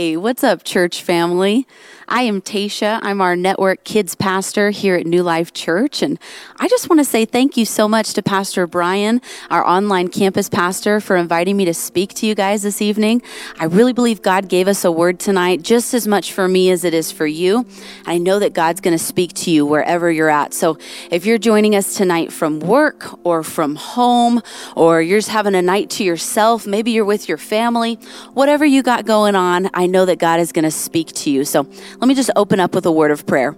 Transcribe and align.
Hey, 0.00 0.16
what's 0.16 0.42
up, 0.42 0.64
church 0.64 1.02
family? 1.02 1.66
I 2.08 2.22
am 2.22 2.40
Tasha. 2.40 2.98
I'm 3.02 3.20
our 3.20 3.36
network 3.36 3.84
kids 3.84 4.16
pastor 4.16 4.70
here 4.70 4.96
at 4.96 5.06
New 5.06 5.22
Life 5.22 5.52
Church. 5.52 6.02
And 6.02 6.18
I 6.56 6.66
just 6.66 6.88
want 6.88 6.98
to 6.98 7.04
say 7.04 7.24
thank 7.24 7.56
you 7.56 7.64
so 7.64 7.86
much 7.86 8.14
to 8.14 8.22
Pastor 8.22 8.66
Brian, 8.66 9.20
our 9.48 9.64
online 9.64 10.08
campus 10.08 10.48
pastor, 10.48 11.00
for 11.00 11.16
inviting 11.16 11.56
me 11.56 11.66
to 11.66 11.74
speak 11.74 12.14
to 12.14 12.26
you 12.26 12.34
guys 12.34 12.62
this 12.62 12.82
evening. 12.82 13.22
I 13.60 13.66
really 13.66 13.92
believe 13.92 14.22
God 14.22 14.48
gave 14.48 14.66
us 14.66 14.84
a 14.84 14.90
word 14.90 15.20
tonight, 15.20 15.62
just 15.62 15.94
as 15.94 16.08
much 16.08 16.32
for 16.32 16.48
me 16.48 16.70
as 16.70 16.82
it 16.82 16.94
is 16.94 17.12
for 17.12 17.26
you. 17.26 17.66
I 18.06 18.18
know 18.18 18.40
that 18.40 18.54
God's 18.54 18.80
going 18.80 18.96
to 18.96 19.04
speak 19.04 19.34
to 19.34 19.50
you 19.52 19.64
wherever 19.64 20.10
you're 20.10 20.30
at. 20.30 20.52
So 20.52 20.78
if 21.12 21.26
you're 21.26 21.38
joining 21.38 21.76
us 21.76 21.94
tonight 21.94 22.32
from 22.32 22.58
work 22.58 23.04
or 23.24 23.44
from 23.44 23.76
home, 23.76 24.40
or 24.74 25.00
you're 25.00 25.18
just 25.18 25.28
having 25.28 25.54
a 25.54 25.62
night 25.62 25.90
to 25.90 26.04
yourself, 26.04 26.66
maybe 26.66 26.90
you're 26.90 27.04
with 27.04 27.28
your 27.28 27.38
family, 27.38 27.96
whatever 28.32 28.64
you 28.64 28.82
got 28.82 29.04
going 29.04 29.36
on, 29.36 29.70
I 29.74 29.86
know 29.90 30.04
that 30.06 30.18
God 30.18 30.40
is 30.40 30.52
going 30.52 30.64
to 30.64 30.70
speak 30.70 31.08
to 31.08 31.30
you. 31.30 31.44
So 31.44 31.66
let 31.98 32.08
me 32.08 32.14
just 32.14 32.30
open 32.36 32.60
up 32.60 32.74
with 32.74 32.86
a 32.86 32.92
word 32.92 33.10
of 33.10 33.26
prayer. 33.26 33.56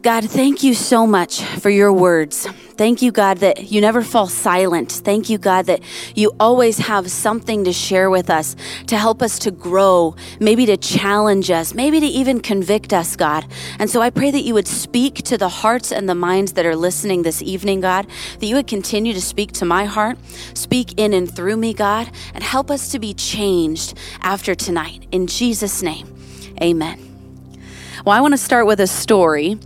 God, 0.00 0.30
thank 0.30 0.62
you 0.62 0.74
so 0.74 1.08
much 1.08 1.42
for 1.42 1.70
your 1.70 1.92
words. 1.92 2.46
Thank 2.76 3.02
you, 3.02 3.10
God, 3.10 3.38
that 3.38 3.72
you 3.72 3.80
never 3.80 4.02
fall 4.02 4.28
silent. 4.28 4.92
Thank 4.92 5.28
you, 5.28 5.38
God, 5.38 5.66
that 5.66 5.80
you 6.14 6.32
always 6.38 6.78
have 6.78 7.10
something 7.10 7.64
to 7.64 7.72
share 7.72 8.08
with 8.08 8.30
us 8.30 8.54
to 8.86 8.96
help 8.96 9.22
us 9.22 9.40
to 9.40 9.50
grow, 9.50 10.14
maybe 10.38 10.66
to 10.66 10.76
challenge 10.76 11.50
us, 11.50 11.74
maybe 11.74 11.98
to 11.98 12.06
even 12.06 12.38
convict 12.38 12.92
us, 12.92 13.16
God. 13.16 13.44
And 13.80 13.90
so 13.90 14.00
I 14.00 14.10
pray 14.10 14.30
that 14.30 14.42
you 14.42 14.54
would 14.54 14.68
speak 14.68 15.16
to 15.24 15.36
the 15.36 15.48
hearts 15.48 15.90
and 15.90 16.08
the 16.08 16.14
minds 16.14 16.52
that 16.52 16.64
are 16.64 16.76
listening 16.76 17.22
this 17.22 17.42
evening, 17.42 17.80
God, 17.80 18.06
that 18.38 18.46
you 18.46 18.54
would 18.54 18.68
continue 18.68 19.12
to 19.14 19.20
speak 19.20 19.50
to 19.54 19.64
my 19.64 19.84
heart, 19.84 20.16
speak 20.54 20.94
in 20.96 21.12
and 21.12 21.28
through 21.28 21.56
me, 21.56 21.74
God, 21.74 22.08
and 22.34 22.44
help 22.44 22.70
us 22.70 22.92
to 22.92 23.00
be 23.00 23.14
changed 23.14 23.98
after 24.20 24.54
tonight. 24.54 25.08
In 25.10 25.26
Jesus' 25.26 25.82
name, 25.82 26.06
amen. 26.62 27.08
Well, 28.04 28.16
I 28.16 28.20
want 28.20 28.32
to 28.32 28.38
start 28.38 28.66
with 28.66 28.78
a 28.78 28.86
story. 28.86 29.58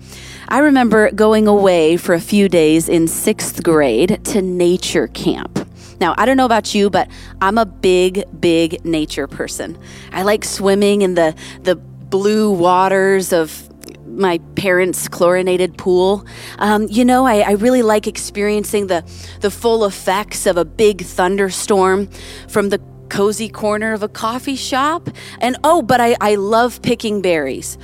I 0.48 0.58
remember 0.58 1.10
going 1.10 1.46
away 1.46 1.96
for 1.96 2.14
a 2.14 2.20
few 2.20 2.48
days 2.48 2.88
in 2.88 3.08
sixth 3.08 3.62
grade 3.62 4.24
to 4.26 4.42
nature 4.42 5.08
camp. 5.08 5.68
Now, 6.00 6.14
I 6.18 6.26
don't 6.26 6.36
know 6.36 6.46
about 6.46 6.74
you, 6.74 6.90
but 6.90 7.08
I'm 7.40 7.58
a 7.58 7.66
big, 7.66 8.24
big 8.40 8.84
nature 8.84 9.28
person. 9.28 9.78
I 10.12 10.22
like 10.22 10.44
swimming 10.44 11.02
in 11.02 11.14
the, 11.14 11.34
the 11.62 11.76
blue 11.76 12.50
waters 12.50 13.32
of 13.32 13.68
my 14.06 14.38
parents' 14.56 15.08
chlorinated 15.08 15.78
pool. 15.78 16.26
Um, 16.58 16.86
you 16.90 17.04
know, 17.04 17.24
I, 17.24 17.40
I, 17.40 17.52
really 17.52 17.82
like 17.82 18.06
experiencing 18.06 18.88
the, 18.88 19.04
the 19.40 19.50
full 19.50 19.84
effects 19.84 20.44
of 20.44 20.56
a 20.56 20.64
big 20.64 21.02
thunderstorm 21.02 22.08
from 22.48 22.68
the 22.68 22.78
cozy 23.08 23.48
corner 23.48 23.92
of 23.92 24.02
a 24.02 24.08
coffee 24.08 24.56
shop. 24.56 25.08
And 25.40 25.56
oh, 25.64 25.82
but 25.82 26.00
I, 26.00 26.16
I 26.20 26.34
love 26.34 26.82
picking 26.82 27.22
berries 27.22 27.78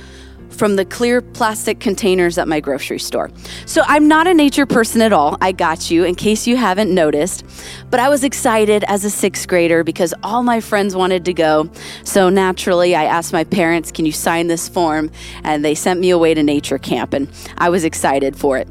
from 0.49 0.75
the 0.75 0.85
clear 0.85 1.21
plastic 1.21 1.79
containers 1.79 2.37
at 2.37 2.47
my 2.47 2.59
grocery 2.59 2.99
store. 2.99 3.31
So 3.65 3.83
I'm 3.87 4.07
not 4.07 4.27
a 4.27 4.33
nature 4.33 4.65
person 4.65 5.01
at 5.01 5.13
all. 5.13 5.37
I 5.41 5.51
got 5.51 5.89
you 5.91 6.03
in 6.03 6.15
case 6.15 6.47
you 6.47 6.57
haven't 6.57 6.93
noticed. 6.93 7.45
But 7.89 7.99
I 7.99 8.09
was 8.09 8.23
excited 8.23 8.83
as 8.85 9.05
a 9.05 9.09
sixth 9.09 9.47
grader 9.47 9.83
because 9.83 10.13
all 10.23 10.43
my 10.43 10.59
friends 10.59 10.95
wanted 10.95 11.25
to 11.25 11.33
go. 11.33 11.69
So 12.03 12.29
naturally, 12.29 12.95
I 12.95 13.05
asked 13.05 13.33
my 13.33 13.43
parents, 13.43 13.91
Can 13.91 14.05
you 14.05 14.11
sign 14.11 14.47
this 14.47 14.69
form? 14.69 15.11
And 15.43 15.63
they 15.63 15.75
sent 15.75 15.99
me 15.99 16.09
away 16.09 16.33
to 16.33 16.43
nature 16.43 16.77
camp, 16.77 17.13
and 17.13 17.29
I 17.57 17.69
was 17.69 17.83
excited 17.83 18.35
for 18.35 18.57
it. 18.57 18.67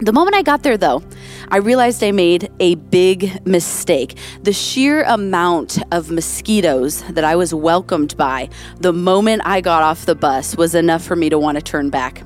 The 0.00 0.12
moment 0.12 0.36
I 0.36 0.42
got 0.42 0.62
there, 0.62 0.76
though, 0.76 1.02
I 1.48 1.56
realized 1.56 2.04
I 2.04 2.12
made 2.12 2.52
a 2.60 2.76
big 2.76 3.44
mistake. 3.44 4.16
The 4.44 4.52
sheer 4.52 5.02
amount 5.02 5.82
of 5.92 6.12
mosquitoes 6.12 7.02
that 7.10 7.24
I 7.24 7.34
was 7.34 7.52
welcomed 7.52 8.16
by 8.16 8.48
the 8.78 8.92
moment 8.92 9.42
I 9.44 9.60
got 9.60 9.82
off 9.82 10.06
the 10.06 10.14
bus 10.14 10.56
was 10.56 10.76
enough 10.76 11.02
for 11.02 11.16
me 11.16 11.28
to 11.30 11.38
want 11.38 11.56
to 11.56 11.62
turn 11.62 11.90
back. 11.90 12.22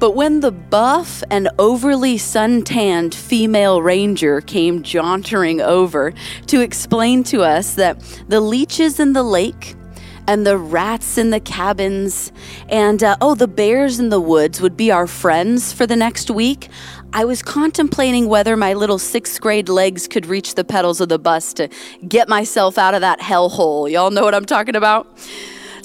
But 0.00 0.16
when 0.16 0.40
the 0.40 0.50
buff 0.50 1.22
and 1.30 1.48
overly 1.60 2.18
suntanned 2.18 3.14
female 3.14 3.80
ranger 3.80 4.40
came 4.40 4.82
jauntering 4.82 5.60
over 5.60 6.12
to 6.48 6.60
explain 6.60 7.22
to 7.24 7.42
us 7.42 7.74
that 7.74 8.00
the 8.28 8.40
leeches 8.40 8.98
in 8.98 9.12
the 9.12 9.22
lake 9.22 9.76
and 10.26 10.46
the 10.46 10.58
rats 10.58 11.18
in 11.18 11.30
the 11.30 11.40
cabins. 11.40 12.32
And 12.68 13.02
uh, 13.02 13.16
oh 13.20 13.34
the 13.34 13.48
bears 13.48 13.98
in 13.98 14.08
the 14.08 14.20
woods 14.20 14.60
would 14.60 14.76
be 14.76 14.90
our 14.90 15.06
friends 15.06 15.72
for 15.72 15.86
the 15.86 15.96
next 15.96 16.30
week. 16.30 16.68
I 17.12 17.24
was 17.24 17.42
contemplating 17.42 18.28
whether 18.28 18.56
my 18.56 18.74
little 18.74 18.98
sixth 18.98 19.40
grade 19.40 19.68
legs 19.68 20.06
could 20.06 20.26
reach 20.26 20.54
the 20.54 20.64
pedals 20.64 21.00
of 21.00 21.08
the 21.08 21.18
bus 21.18 21.52
to 21.54 21.68
get 22.06 22.28
myself 22.28 22.78
out 22.78 22.94
of 22.94 23.00
that 23.00 23.20
hellhole. 23.20 23.90
Y'all 23.90 24.10
know 24.10 24.22
what 24.22 24.34
i'm 24.34 24.44
talking 24.44 24.76
about? 24.76 25.06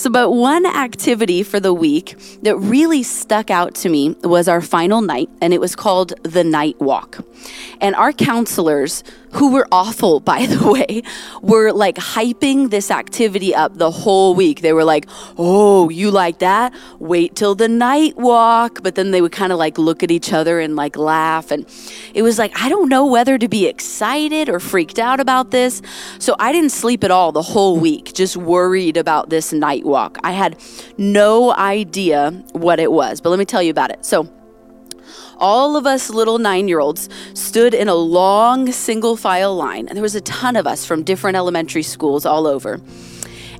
So, 0.01 0.09
but 0.09 0.31
one 0.31 0.65
activity 0.65 1.43
for 1.43 1.59
the 1.59 1.75
week 1.75 2.15
that 2.41 2.57
really 2.57 3.03
stuck 3.03 3.51
out 3.51 3.75
to 3.75 3.89
me 3.89 4.15
was 4.23 4.47
our 4.47 4.59
final 4.59 4.99
night, 5.01 5.29
and 5.41 5.53
it 5.53 5.61
was 5.61 5.75
called 5.75 6.13
the 6.23 6.43
Night 6.43 6.79
Walk. 6.81 7.23
And 7.81 7.95
our 7.95 8.11
counselors, 8.11 9.03
who 9.33 9.51
were 9.51 9.67
awful, 9.71 10.19
by 10.31 10.45
the 10.45 10.71
way, 10.71 11.03
were 11.41 11.71
like 11.71 11.95
hyping 11.95 12.69
this 12.69 12.91
activity 12.91 13.53
up 13.53 13.77
the 13.77 13.91
whole 13.91 14.35
week. 14.35 14.61
They 14.61 14.73
were 14.73 14.83
like, 14.83 15.07
oh, 15.37 15.89
you 15.89 16.11
like 16.11 16.39
that? 16.39 16.73
Wait 16.99 17.35
till 17.35 17.55
the 17.55 17.67
night 17.67 18.17
walk. 18.17 18.83
But 18.83 18.95
then 18.95 19.11
they 19.11 19.21
would 19.21 19.31
kind 19.31 19.51
of 19.51 19.59
like 19.59 19.77
look 19.77 20.03
at 20.03 20.11
each 20.11 20.33
other 20.33 20.59
and 20.59 20.75
like 20.75 20.97
laugh. 20.97 21.51
And 21.51 21.65
it 22.13 22.21
was 22.21 22.37
like, 22.37 22.51
I 22.59 22.69
don't 22.69 22.89
know 22.89 23.05
whether 23.05 23.37
to 23.37 23.47
be 23.47 23.67
excited 23.67 24.49
or 24.49 24.59
freaked 24.59 24.99
out 24.99 25.19
about 25.19 25.51
this. 25.51 25.81
So 26.19 26.35
I 26.39 26.51
didn't 26.51 26.71
sleep 26.71 27.03
at 27.03 27.11
all 27.11 27.31
the 27.31 27.41
whole 27.41 27.79
week, 27.79 28.13
just 28.13 28.37
worried 28.37 28.97
about 28.97 29.29
this 29.29 29.53
night 29.53 29.85
walk. 29.85 30.17
I 30.23 30.31
had 30.31 30.57
no 30.97 31.53
idea 31.55 32.31
what 32.53 32.79
it 32.79 32.91
was, 32.91 33.21
but 33.21 33.29
let 33.29 33.39
me 33.39 33.45
tell 33.45 33.63
you 33.63 33.71
about 33.71 33.91
it. 33.91 34.05
So, 34.05 34.27
all 35.41 35.75
of 35.75 35.85
us 35.85 36.09
little 36.09 36.37
nine 36.37 36.67
year 36.67 36.79
olds 36.79 37.09
stood 37.33 37.73
in 37.73 37.89
a 37.89 37.95
long 37.95 38.71
single 38.71 39.17
file 39.17 39.55
line, 39.55 39.87
and 39.87 39.97
there 39.97 40.03
was 40.03 40.15
a 40.15 40.21
ton 40.21 40.55
of 40.55 40.67
us 40.67 40.85
from 40.85 41.03
different 41.03 41.35
elementary 41.35 41.83
schools 41.83 42.25
all 42.25 42.47
over. 42.47 42.79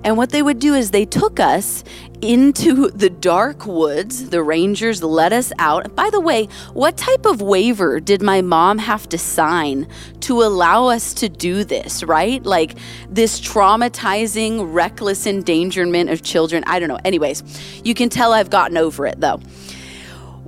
And 0.04 0.18
what 0.18 0.32
they 0.32 0.42
would 0.42 0.60
do 0.60 0.74
is 0.74 0.92
they 0.92 1.06
took 1.06 1.40
us 1.40 1.84
into 2.22 2.90
the 2.90 3.10
dark 3.10 3.66
woods. 3.66 4.30
The 4.30 4.42
rangers 4.42 5.04
let 5.04 5.34
us 5.34 5.52
out. 5.60 5.96
By 5.96 6.10
the 6.10 6.20
way, 6.20 6.48
what 6.74 6.98
type 6.98 7.26
of 7.26 7.42
waiver 7.42 8.00
did 8.00 8.22
my 8.22 8.42
mom 8.42 8.78
have 8.80 9.08
to 9.10 9.18
sign 9.18 9.88
to 10.22 10.42
allow 10.44 10.88
us 10.88 11.14
to 11.16 11.30
do 11.30 11.64
this, 11.64 12.04
right? 12.04 12.44
Like 12.44 12.78
this 13.10 13.40
traumatizing, 13.40 14.74
reckless 14.74 15.28
endangerment 15.28 16.10
of 16.10 16.22
children. 16.22 16.64
I 16.68 16.80
don't 16.80 16.90
know. 16.90 17.00
Anyways, 17.06 17.44
you 17.84 17.94
can 17.94 18.10
tell 18.10 18.34
I've 18.34 18.50
gotten 18.50 18.78
over 18.78 19.06
it 19.06 19.20
though. 19.20 19.40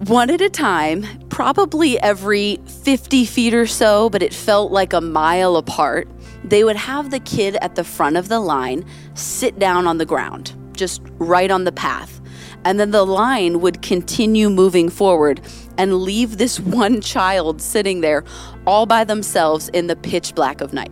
One 0.08 0.30
at 0.30 0.42
a 0.42 0.50
time, 0.50 1.06
probably 1.30 1.98
every 2.00 2.60
50 2.84 3.26
feet 3.26 3.54
or 3.54 3.66
so, 3.66 4.10
but 4.10 4.22
it 4.22 4.34
felt 4.34 4.72
like 4.72 4.92
a 4.92 5.00
mile 5.00 5.56
apart 5.56 6.10
they 6.44 6.66
would 6.66 6.76
have 6.76 7.10
the 7.10 7.22
kid 7.22 7.56
at 7.62 7.76
the 7.76 7.84
front 7.86 8.18
of 8.18 8.28
the 8.28 8.40
line 8.42 8.86
sit 9.14 9.60
down 9.60 9.88
on 9.88 10.00
the 10.00 10.06
ground, 10.06 10.54
just 10.76 11.02
right 11.20 11.50
on 11.50 11.64
the 11.64 11.72
path. 11.72 12.20
And 12.66 12.80
then 12.80 12.92
the 12.92 13.06
line 13.06 13.62
would 13.62 13.82
continue 13.82 14.50
moving 14.50 14.90
forward 14.90 15.40
and 15.78 16.02
leave 16.02 16.38
this 16.38 16.60
one 16.60 17.00
child 17.00 17.62
sitting 17.62 18.02
there 18.02 18.26
all 18.68 18.86
by 18.86 19.06
themselves 19.06 19.70
in 19.70 19.88
the 19.88 19.96
pitch 19.96 20.36
black 20.36 20.60
of 20.60 20.74
night. 20.74 20.92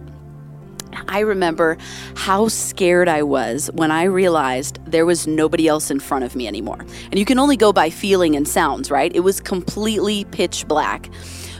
I 1.08 1.20
remember 1.20 1.78
how 2.16 2.48
scared 2.48 3.08
I 3.08 3.24
was 3.24 3.70
when 3.74 3.92
I 3.92 4.04
realized 4.04 4.80
there 4.86 5.06
was 5.06 5.28
nobody 5.28 5.68
else 5.68 5.92
in 5.92 6.00
front 6.00 6.24
of 6.24 6.36
me 6.36 6.48
anymore. 6.48 6.80
And 6.80 7.20
you 7.20 7.26
can 7.26 7.40
only 7.40 7.58
go 7.58 7.74
by 7.74 7.90
feeling 7.90 8.36
and 8.36 8.48
sounds, 8.48 8.92
right? 8.92 9.14
It 9.16 9.22
was 9.22 9.40
completely 9.40 10.26
pitch 10.26 10.68
black. 10.68 11.10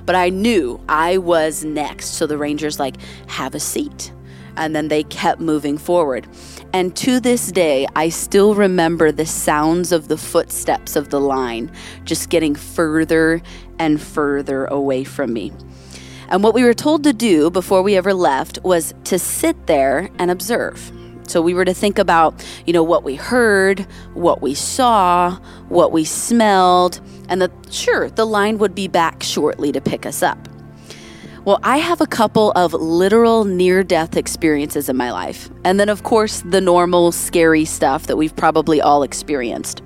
But 0.06 0.16
I 0.16 0.30
knew 0.30 0.80
I 0.90 1.18
was 1.18 1.64
next. 1.64 2.16
So 2.16 2.26
the 2.28 2.38
Rangers, 2.38 2.80
like, 2.80 2.98
have 3.28 3.56
a 3.56 3.60
seat. 3.60 4.12
And 4.58 4.76
then 4.76 4.90
they 4.90 5.04
kept 5.04 5.40
moving 5.40 5.78
forward. 5.78 6.28
And 6.74 6.96
to 6.98 7.20
this 7.20 7.52
day, 7.52 7.88
I 7.96 8.10
still 8.10 8.56
remember 8.56 9.12
the 9.12 9.26
sounds 9.26 9.92
of 9.92 10.08
the 10.08 10.18
footsteps 10.18 10.96
of 10.96 11.10
the 11.10 11.22
line 11.22 11.72
just 12.04 12.30
getting 12.30 12.56
further 12.56 13.42
and 13.80 14.02
further 14.02 14.66
away 14.66 15.04
from 15.04 15.34
me. 15.34 15.54
And 16.32 16.44
what 16.44 16.54
we 16.54 16.64
were 16.64 16.74
told 16.74 17.04
to 17.04 17.12
do 17.12 17.50
before 17.50 17.82
we 17.82 17.98
ever 17.98 18.14
left 18.14 18.58
was 18.64 18.94
to 19.04 19.20
sit 19.20 19.68
there 19.68 20.10
and 20.18 20.32
observe. 20.32 20.90
So 21.28 21.42
we 21.42 21.54
were 21.54 21.66
to 21.66 21.74
think 21.74 22.00
about, 22.00 22.46
you 22.66 22.72
know, 22.72 22.84
what 22.84 23.04
we 23.04 23.16
heard, 23.16 23.82
what 24.14 24.42
we 24.42 24.54
saw, 24.54 25.38
what 25.68 25.92
we 25.92 26.06
smelled, 26.06 27.02
and 27.28 27.42
that 27.42 27.52
sure, 27.70 28.10
the 28.10 28.26
line 28.26 28.60
would 28.60 28.74
be 28.74 28.88
back 28.88 29.24
shortly 29.24 29.74
to 29.74 29.82
pick 29.82 30.06
us 30.06 30.24
up. 30.24 30.48
Well, 31.44 31.60
I 31.64 31.78
have 31.78 32.00
a 32.00 32.08
couple 32.08 32.52
of 32.52 32.74
literal 32.74 33.44
near 33.44 33.84
death 33.84 34.16
experiences 34.16 34.88
in 34.88 34.96
my 34.96 35.12
life. 35.12 35.50
And 35.66 35.82
then, 35.82 35.90
of 35.90 36.04
course, 36.04 36.44
the 36.46 36.62
normal 36.62 37.12
scary 37.12 37.66
stuff 37.66 38.08
that 38.08 38.16
we've 38.16 38.36
probably 38.38 38.80
all 38.80 39.04
experienced. 39.04 39.82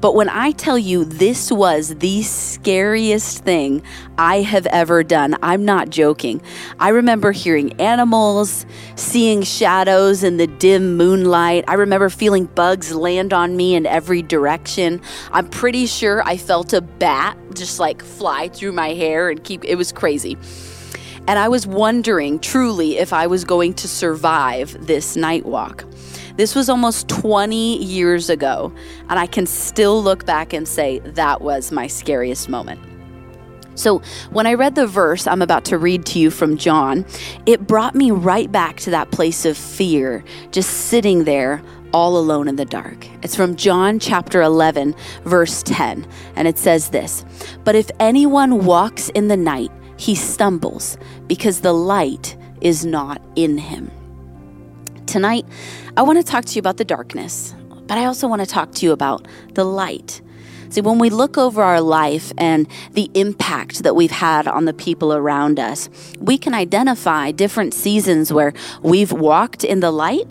But 0.00 0.14
when 0.14 0.28
I 0.28 0.52
tell 0.52 0.78
you 0.78 1.04
this 1.04 1.50
was 1.50 1.94
the 1.96 2.22
scariest 2.22 3.44
thing 3.44 3.82
I 4.18 4.42
have 4.42 4.66
ever 4.66 5.02
done, 5.02 5.36
I'm 5.42 5.64
not 5.64 5.90
joking. 5.90 6.42
I 6.78 6.90
remember 6.90 7.32
hearing 7.32 7.80
animals, 7.80 8.66
seeing 8.96 9.42
shadows 9.42 10.22
in 10.22 10.36
the 10.36 10.46
dim 10.46 10.96
moonlight. 10.96 11.64
I 11.68 11.74
remember 11.74 12.10
feeling 12.10 12.46
bugs 12.46 12.94
land 12.94 13.32
on 13.32 13.56
me 13.56 13.74
in 13.74 13.86
every 13.86 14.22
direction. 14.22 15.00
I'm 15.32 15.48
pretty 15.48 15.86
sure 15.86 16.22
I 16.22 16.36
felt 16.36 16.72
a 16.72 16.80
bat 16.80 17.36
just 17.54 17.78
like 17.78 18.02
fly 18.02 18.48
through 18.48 18.72
my 18.72 18.94
hair 18.94 19.30
and 19.30 19.42
keep 19.42 19.64
it 19.64 19.76
was 19.76 19.92
crazy. 19.92 20.36
And 21.26 21.38
I 21.38 21.48
was 21.48 21.66
wondering 21.66 22.38
truly 22.38 22.98
if 22.98 23.12
I 23.14 23.26
was 23.26 23.44
going 23.44 23.72
to 23.74 23.88
survive 23.88 24.76
this 24.86 25.16
night 25.16 25.46
walk. 25.46 25.84
This 26.36 26.54
was 26.54 26.68
almost 26.68 27.08
20 27.08 27.82
years 27.82 28.28
ago, 28.28 28.72
and 29.08 29.18
I 29.18 29.26
can 29.26 29.46
still 29.46 30.02
look 30.02 30.26
back 30.26 30.52
and 30.52 30.66
say 30.66 30.98
that 31.00 31.40
was 31.40 31.70
my 31.70 31.86
scariest 31.86 32.48
moment. 32.48 32.80
So, 33.76 34.02
when 34.30 34.46
I 34.46 34.54
read 34.54 34.74
the 34.74 34.86
verse 34.86 35.26
I'm 35.26 35.42
about 35.42 35.64
to 35.66 35.78
read 35.78 36.06
to 36.06 36.18
you 36.18 36.30
from 36.30 36.56
John, 36.56 37.04
it 37.46 37.66
brought 37.66 37.94
me 37.94 38.10
right 38.10 38.50
back 38.50 38.78
to 38.80 38.90
that 38.90 39.10
place 39.10 39.44
of 39.44 39.56
fear, 39.56 40.24
just 40.52 40.70
sitting 40.70 41.24
there 41.24 41.62
all 41.92 42.18
alone 42.18 42.48
in 42.48 42.56
the 42.56 42.64
dark. 42.64 43.06
It's 43.22 43.36
from 43.36 43.54
John 43.56 44.00
chapter 44.00 44.42
11, 44.42 44.94
verse 45.24 45.62
10, 45.62 46.06
and 46.34 46.48
it 46.48 46.58
says 46.58 46.88
this 46.90 47.24
But 47.64 47.76
if 47.76 47.90
anyone 48.00 48.64
walks 48.64 49.08
in 49.10 49.28
the 49.28 49.36
night, 49.36 49.70
he 49.96 50.14
stumbles 50.16 50.98
because 51.28 51.60
the 51.60 51.72
light 51.72 52.36
is 52.60 52.84
not 52.84 53.22
in 53.36 53.58
him. 53.58 53.90
Tonight, 55.14 55.46
I 55.96 56.02
want 56.02 56.18
to 56.18 56.24
talk 56.24 56.44
to 56.44 56.54
you 56.56 56.58
about 56.58 56.76
the 56.76 56.84
darkness, 56.84 57.54
but 57.86 57.96
I 57.96 58.06
also 58.06 58.26
want 58.26 58.40
to 58.40 58.46
talk 58.48 58.72
to 58.72 58.84
you 58.84 58.90
about 58.90 59.28
the 59.52 59.62
light. 59.62 60.20
See, 60.70 60.80
when 60.80 60.98
we 60.98 61.08
look 61.08 61.38
over 61.38 61.62
our 61.62 61.80
life 61.80 62.32
and 62.36 62.66
the 62.94 63.08
impact 63.14 63.84
that 63.84 63.94
we've 63.94 64.10
had 64.10 64.48
on 64.48 64.64
the 64.64 64.72
people 64.72 65.14
around 65.14 65.60
us, 65.60 65.88
we 66.18 66.36
can 66.36 66.52
identify 66.52 67.30
different 67.30 67.74
seasons 67.74 68.32
where 68.32 68.54
we've 68.82 69.12
walked 69.12 69.62
in 69.62 69.78
the 69.78 69.92
light 69.92 70.26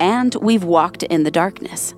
and 0.00 0.34
we've 0.34 0.64
walked 0.64 1.04
in 1.04 1.22
the 1.22 1.30
darkness. 1.30 1.94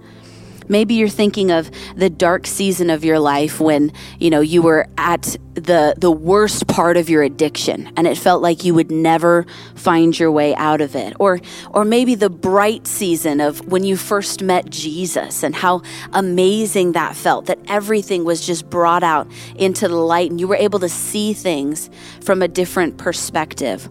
Maybe 0.69 0.93
you're 0.93 1.09
thinking 1.09 1.51
of 1.51 1.71
the 1.97 2.11
dark 2.11 2.47
season 2.47 2.91
of 2.91 3.03
your 3.03 3.19
life 3.19 3.61
when, 3.61 3.95
you 4.19 4.29
know, 4.29 4.41
you 4.41 4.61
were 4.61 4.89
at 4.99 5.39
the 5.57 5.95
the 5.97 6.11
worst 6.11 6.67
part 6.67 6.97
of 6.97 7.09
your 7.09 7.23
addiction 7.23 7.91
and 7.97 8.07
it 8.07 8.17
felt 8.19 8.43
like 8.43 8.65
you 8.65 8.75
would 8.75 8.91
never 8.91 9.47
find 9.75 10.19
your 10.19 10.31
way 10.31 10.55
out 10.55 10.81
of 10.81 10.95
it. 10.95 11.15
Or 11.19 11.41
or 11.71 11.85
maybe 11.85 12.15
the 12.15 12.31
bright 12.31 12.87
season 12.87 13.41
of 13.41 13.67
when 13.67 13.83
you 13.83 13.97
first 13.97 14.43
met 14.43 14.69
Jesus 14.71 15.43
and 15.43 15.55
how 15.55 15.83
amazing 16.13 16.93
that 16.93 17.17
felt 17.17 17.47
that 17.47 17.59
everything 17.69 18.25
was 18.25 18.47
just 18.47 18.69
brought 18.69 19.03
out 19.03 19.27
into 19.57 19.89
the 19.89 19.97
light 19.97 20.31
and 20.31 20.39
you 20.39 20.47
were 20.47 20.57
able 20.57 20.79
to 20.81 20.89
see 20.89 21.33
things 21.33 21.89
from 22.21 22.43
a 22.43 22.49
different 22.49 22.99
perspective. 22.99 23.89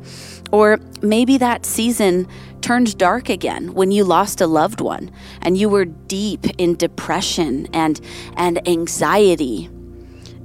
Or 0.51 0.79
maybe 1.01 1.37
that 1.39 1.65
season 1.65 2.27
turned 2.61 2.97
dark 2.97 3.29
again 3.29 3.73
when 3.73 3.91
you 3.91 4.03
lost 4.03 4.41
a 4.41 4.47
loved 4.47 4.81
one 4.81 5.11
and 5.41 5.57
you 5.57 5.69
were 5.69 5.85
deep 5.85 6.45
in 6.57 6.75
depression 6.75 7.67
and, 7.73 7.99
and 8.37 8.67
anxiety. 8.67 9.69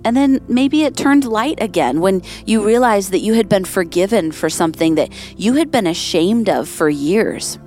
And 0.04 0.16
then 0.16 0.40
maybe 0.48 0.84
it 0.84 0.96
turned 0.96 1.24
light 1.24 1.60
again 1.62 2.00
when 2.00 2.22
you 2.46 2.64
realized 2.64 3.12
that 3.12 3.20
you 3.20 3.34
had 3.34 3.48
been 3.48 3.64
forgiven 3.64 4.32
for 4.32 4.48
something 4.48 4.94
that 4.94 5.10
you 5.36 5.54
had 5.54 5.70
been 5.70 5.86
ashamed 5.86 6.48
of 6.48 6.68
for 6.68 6.88
years. 6.88 7.58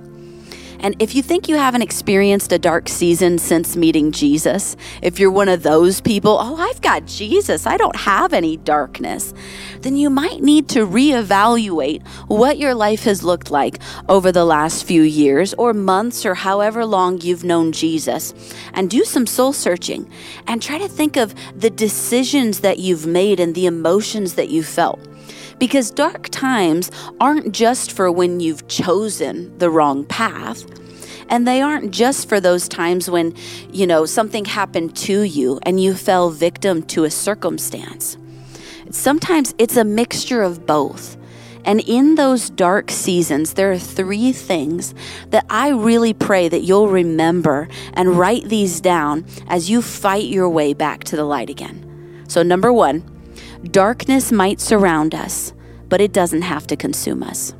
And 0.84 0.94
if 0.98 1.14
you 1.14 1.22
think 1.22 1.48
you 1.48 1.56
haven't 1.56 1.80
experienced 1.80 2.52
a 2.52 2.58
dark 2.58 2.90
season 2.90 3.38
since 3.38 3.74
meeting 3.74 4.12
Jesus, 4.12 4.76
if 5.00 5.18
you're 5.18 5.30
one 5.30 5.48
of 5.48 5.62
those 5.62 6.02
people, 6.02 6.36
oh, 6.38 6.56
I've 6.56 6.82
got 6.82 7.06
Jesus, 7.06 7.66
I 7.66 7.78
don't 7.78 7.96
have 7.96 8.34
any 8.34 8.58
darkness, 8.58 9.32
then 9.80 9.96
you 9.96 10.10
might 10.10 10.42
need 10.42 10.68
to 10.68 10.86
reevaluate 10.86 12.06
what 12.28 12.58
your 12.58 12.74
life 12.74 13.04
has 13.04 13.24
looked 13.24 13.50
like 13.50 13.78
over 14.10 14.30
the 14.30 14.44
last 14.44 14.84
few 14.84 15.00
years 15.00 15.54
or 15.54 15.72
months 15.72 16.26
or 16.26 16.34
however 16.34 16.84
long 16.84 17.18
you've 17.22 17.44
known 17.44 17.72
Jesus 17.72 18.34
and 18.74 18.90
do 18.90 19.04
some 19.04 19.26
soul 19.26 19.54
searching 19.54 20.06
and 20.46 20.60
try 20.60 20.76
to 20.76 20.86
think 20.86 21.16
of 21.16 21.34
the 21.58 21.70
decisions 21.70 22.60
that 22.60 22.78
you've 22.78 23.06
made 23.06 23.40
and 23.40 23.54
the 23.54 23.64
emotions 23.64 24.34
that 24.34 24.50
you 24.50 24.62
felt. 24.62 25.00
Because 25.58 25.90
dark 25.90 26.28
times 26.30 26.90
aren't 27.20 27.52
just 27.52 27.92
for 27.92 28.10
when 28.10 28.40
you've 28.40 28.66
chosen 28.68 29.56
the 29.58 29.70
wrong 29.70 30.04
path. 30.04 30.64
And 31.28 31.46
they 31.48 31.62
aren't 31.62 31.90
just 31.90 32.28
for 32.28 32.40
those 32.40 32.68
times 32.68 33.08
when, 33.08 33.34
you 33.72 33.86
know, 33.86 34.04
something 34.04 34.44
happened 34.44 34.94
to 34.96 35.22
you 35.22 35.58
and 35.62 35.80
you 35.80 35.94
fell 35.94 36.30
victim 36.30 36.82
to 36.84 37.04
a 37.04 37.10
circumstance. 37.10 38.16
Sometimes 38.90 39.54
it's 39.58 39.76
a 39.76 39.84
mixture 39.84 40.42
of 40.42 40.66
both. 40.66 41.16
And 41.64 41.80
in 41.80 42.16
those 42.16 42.50
dark 42.50 42.90
seasons, 42.90 43.54
there 43.54 43.72
are 43.72 43.78
three 43.78 44.32
things 44.32 44.94
that 45.30 45.46
I 45.48 45.70
really 45.70 46.12
pray 46.12 46.48
that 46.48 46.60
you'll 46.60 46.88
remember 46.88 47.68
and 47.94 48.18
write 48.18 48.44
these 48.44 48.80
down 48.80 49.24
as 49.48 49.70
you 49.70 49.80
fight 49.80 50.26
your 50.26 50.48
way 50.48 50.74
back 50.74 51.04
to 51.04 51.16
the 51.16 51.24
light 51.24 51.48
again. 51.48 52.24
So, 52.28 52.42
number 52.42 52.72
one, 52.72 53.02
Darkness 53.70 54.30
might 54.30 54.60
surround 54.60 55.14
us, 55.14 55.52
but 55.88 56.00
it 56.00 56.12
doesn't 56.12 56.42
have 56.42 56.66
to 56.66 56.76
consume 56.76 57.22
us. 57.22 57.54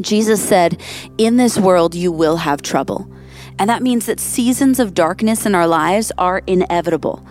Jesus 0.00 0.46
said, 0.46 0.80
In 1.18 1.36
this 1.36 1.58
world 1.58 1.94
you 1.94 2.12
will 2.12 2.36
have 2.36 2.62
trouble. 2.62 3.10
And 3.58 3.70
that 3.70 3.82
means 3.82 4.06
that 4.06 4.20
seasons 4.20 4.78
of 4.78 4.94
darkness 4.94 5.46
in 5.46 5.54
our 5.54 5.66
lives 5.66 6.12
are 6.18 6.42
inevitable. 6.46 7.26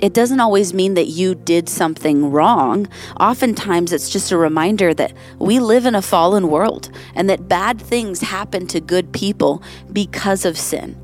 It 0.00 0.14
doesn't 0.14 0.40
always 0.40 0.74
mean 0.74 0.94
that 0.94 1.06
you 1.06 1.34
did 1.34 1.68
something 1.68 2.30
wrong. 2.30 2.88
Oftentimes, 3.18 3.92
it's 3.92 4.10
just 4.10 4.32
a 4.32 4.36
reminder 4.36 4.92
that 4.94 5.12
we 5.38 5.58
live 5.58 5.86
in 5.86 5.94
a 5.94 6.02
fallen 6.02 6.48
world 6.48 6.90
and 7.14 7.30
that 7.30 7.48
bad 7.48 7.80
things 7.80 8.20
happen 8.20 8.66
to 8.68 8.80
good 8.80 9.12
people 9.12 9.62
because 9.92 10.44
of 10.44 10.58
sin. 10.58 11.00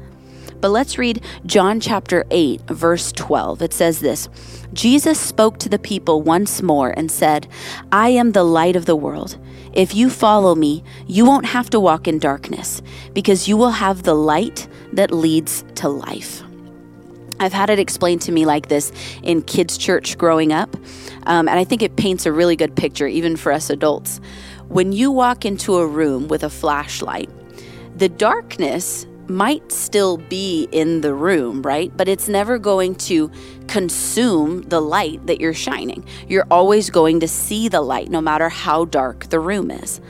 But 0.62 0.70
let's 0.70 0.97
read 0.97 1.25
John 1.44 1.81
chapter 1.81 2.25
8, 2.31 2.62
verse 2.69 3.11
12. 3.11 3.62
It 3.62 3.75
says 3.75 3.99
this 3.99 4.29
Jesus 4.73 5.19
spoke 5.20 5.59
to 5.59 5.69
the 5.69 5.79
people 5.79 6.23
once 6.23 6.62
more 6.62 6.94
and 6.97 7.11
said, 7.11 7.49
I 7.91 8.11
am 8.11 8.31
the 8.31 8.44
light 8.44 8.76
of 8.76 8.87
the 8.87 8.94
world. 8.94 9.37
If 9.73 9.93
you 9.93 10.09
follow 10.09 10.55
me, 10.55 10.85
you 11.09 11.25
won't 11.25 11.47
have 11.47 11.69
to 11.70 11.81
walk 11.81 12.06
in 12.06 12.20
darkness, 12.20 12.81
because 13.12 13.49
you 13.49 13.56
will 13.56 13.73
have 13.73 14.05
the 14.05 14.14
light 14.14 14.69
that 14.93 15.11
leads 15.11 15.64
to 15.76 15.88
life. 15.88 16.44
I've 17.41 17.53
had 17.53 17.69
it 17.69 17.81
explained 17.81 18.23
to 18.23 18.32
me 18.32 18.47
like 18.47 18.69
this 18.69 18.93
in 19.25 19.43
kids' 19.43 19.76
church 19.76 20.17
growing 20.17 20.53
up, 20.53 20.76
um, 21.26 21.49
and 21.49 21.58
I 21.58 21.65
think 21.65 21.82
it 21.82 21.97
paints 21.97 22.25
a 22.25 22.31
really 22.31 22.55
good 22.55 22.76
picture, 22.76 23.08
even 23.08 23.35
for 23.35 23.50
us 23.50 23.69
adults. 23.69 24.20
When 24.69 24.93
you 24.93 25.11
walk 25.11 25.44
into 25.44 25.79
a 25.79 25.87
room 25.87 26.29
with 26.29 26.44
a 26.44 26.50
flashlight, 26.50 27.31
the 27.97 28.08
darkness 28.08 29.06
might 29.28 29.72
still 29.72 30.16
be 30.16 30.69
in 30.72 31.00
the 31.00 31.14
room, 31.14 31.62
right? 31.62 31.94
But 31.96 32.08
it's 32.08 32.29
never 32.29 32.58
going 32.58 32.94
to 32.96 33.31
consume 33.69 34.62
the 34.62 34.81
light 34.81 35.26
that 35.26 35.41
you're 35.41 35.55
shining. 35.55 36.05
You're 36.29 36.46
always 36.50 36.91
going 36.91 37.20
to 37.20 37.29
see 37.29 37.69
the 37.69 37.81
light 37.81 38.10
no 38.10 38.20
matter 38.20 38.48
how 38.48 38.84
dark 38.84 39.29
the 39.31 39.41
room 39.41 39.70
is. 39.70 40.00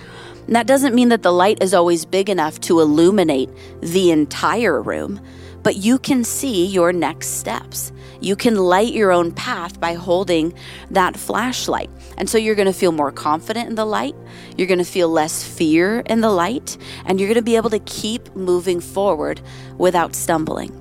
And 0.47 0.57
that 0.57 0.66
doesn't 0.66 0.95
mean 0.95 1.11
that 1.11 1.23
the 1.23 1.33
light 1.33 1.62
is 1.62 1.73
always 1.73 2.04
big 2.04 2.28
enough 2.28 2.61
to 2.62 2.81
illuminate 2.81 3.50
the 3.81 4.11
entire 4.11 4.83
room, 4.83 5.21
but 5.62 5.76
you 5.76 5.99
can 5.99 6.25
see 6.25 6.66
your 6.66 6.92
next 6.92 7.28
steps. 7.38 7.92
You 8.21 8.37
can 8.37 8.57
light 8.57 8.92
your 8.92 9.12
own 9.12 9.33
path 9.33 9.81
by 9.81 9.95
holding 9.95 10.54
that 10.90 11.16
flashlight. 11.16 11.90
And 12.16 12.28
so 12.28 12.38
you're 12.38 12.54
going 12.54 12.66
to 12.66 12.73
feel 12.73 12.92
more 12.92 13.11
confident 13.12 13.69
in 13.69 13.75
the 13.75 13.85
light. 13.85 14.14
You're 14.57 14.69
going 14.69 14.78
to 14.78 14.85
feel 14.85 15.09
less 15.09 15.45
fear 15.45 16.00
in 16.00 16.21
the 16.21 16.31
light. 16.31 16.76
And 17.04 17.19
you're 17.19 17.28
going 17.28 17.37
to 17.37 17.42
be 17.42 17.57
able 17.57 17.71
to 17.71 17.81
keep 17.81 18.35
moving 18.37 18.81
forward 18.81 19.40
without 19.78 20.14
stumbling. 20.14 20.78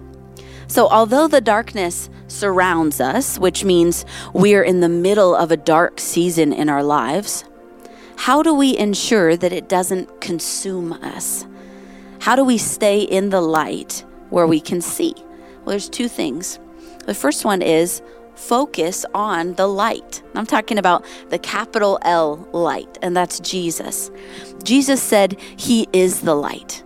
So, 0.67 0.87
although 0.87 1.27
the 1.27 1.41
darkness 1.41 2.09
surrounds 2.27 3.01
us, 3.01 3.37
which 3.37 3.65
means 3.65 4.05
we're 4.33 4.63
in 4.63 4.79
the 4.79 4.87
middle 4.87 5.35
of 5.35 5.51
a 5.51 5.57
dark 5.57 5.99
season 5.99 6.53
in 6.53 6.69
our 6.69 6.83
lives, 6.83 7.43
how 8.15 8.41
do 8.41 8.53
we 8.53 8.77
ensure 8.77 9.35
that 9.35 9.51
it 9.51 9.67
doesn't 9.67 10.21
consume 10.21 10.93
us? 10.93 11.45
How 12.19 12.35
do 12.35 12.45
we 12.45 12.57
stay 12.57 13.01
in 13.01 13.31
the 13.31 13.41
light 13.41 14.05
where 14.31 14.47
we 14.47 14.59
can 14.59 14.81
see? 14.81 15.13
Well, 15.15 15.67
there's 15.67 15.89
two 15.89 16.07
things. 16.07 16.59
The 17.05 17.13
first 17.13 17.45
one 17.45 17.61
is 17.61 18.01
focus 18.35 19.05
on 19.13 19.53
the 19.53 19.67
light. 19.67 20.23
I'm 20.33 20.47
talking 20.47 20.79
about 20.79 21.05
the 21.29 21.37
capital 21.37 21.99
L 22.01 22.47
light, 22.51 22.97
and 23.01 23.15
that's 23.15 23.39
Jesus. 23.39 24.09
Jesus 24.63 25.01
said 25.01 25.39
he 25.57 25.87
is 25.93 26.21
the 26.21 26.35
light. 26.35 26.83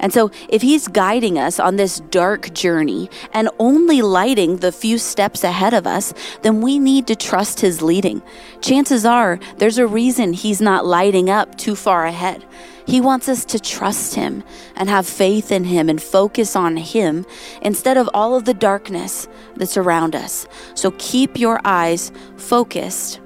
And 0.00 0.12
so, 0.12 0.30
if 0.48 0.62
He's 0.62 0.86
guiding 0.88 1.38
us 1.38 1.58
on 1.58 1.76
this 1.76 2.00
dark 2.10 2.52
journey 2.54 3.10
and 3.32 3.48
only 3.58 4.02
lighting 4.02 4.58
the 4.58 4.72
few 4.72 4.98
steps 4.98 5.42
ahead 5.42 5.74
of 5.74 5.86
us, 5.86 6.14
then 6.42 6.60
we 6.60 6.78
need 6.78 7.06
to 7.08 7.16
trust 7.16 7.60
His 7.60 7.82
leading. 7.82 8.22
Chances 8.60 9.04
are 9.04 9.40
there's 9.56 9.78
a 9.78 9.86
reason 9.86 10.32
He's 10.32 10.60
not 10.60 10.86
lighting 10.86 11.28
up 11.30 11.58
too 11.58 11.74
far 11.74 12.06
ahead. 12.06 12.44
He 12.88 13.02
wants 13.02 13.28
us 13.28 13.44
to 13.44 13.58
trust 13.58 14.14
Him 14.14 14.42
and 14.74 14.88
have 14.88 15.06
faith 15.06 15.52
in 15.52 15.64
Him 15.64 15.90
and 15.90 16.02
focus 16.02 16.56
on 16.56 16.78
Him 16.78 17.26
instead 17.60 17.98
of 17.98 18.08
all 18.14 18.34
of 18.34 18.46
the 18.46 18.54
darkness 18.54 19.28
that's 19.56 19.76
around 19.76 20.16
us. 20.16 20.48
So, 20.74 20.92
keep 20.92 21.38
your 21.38 21.60
eyes 21.64 22.10
focused 22.38 23.20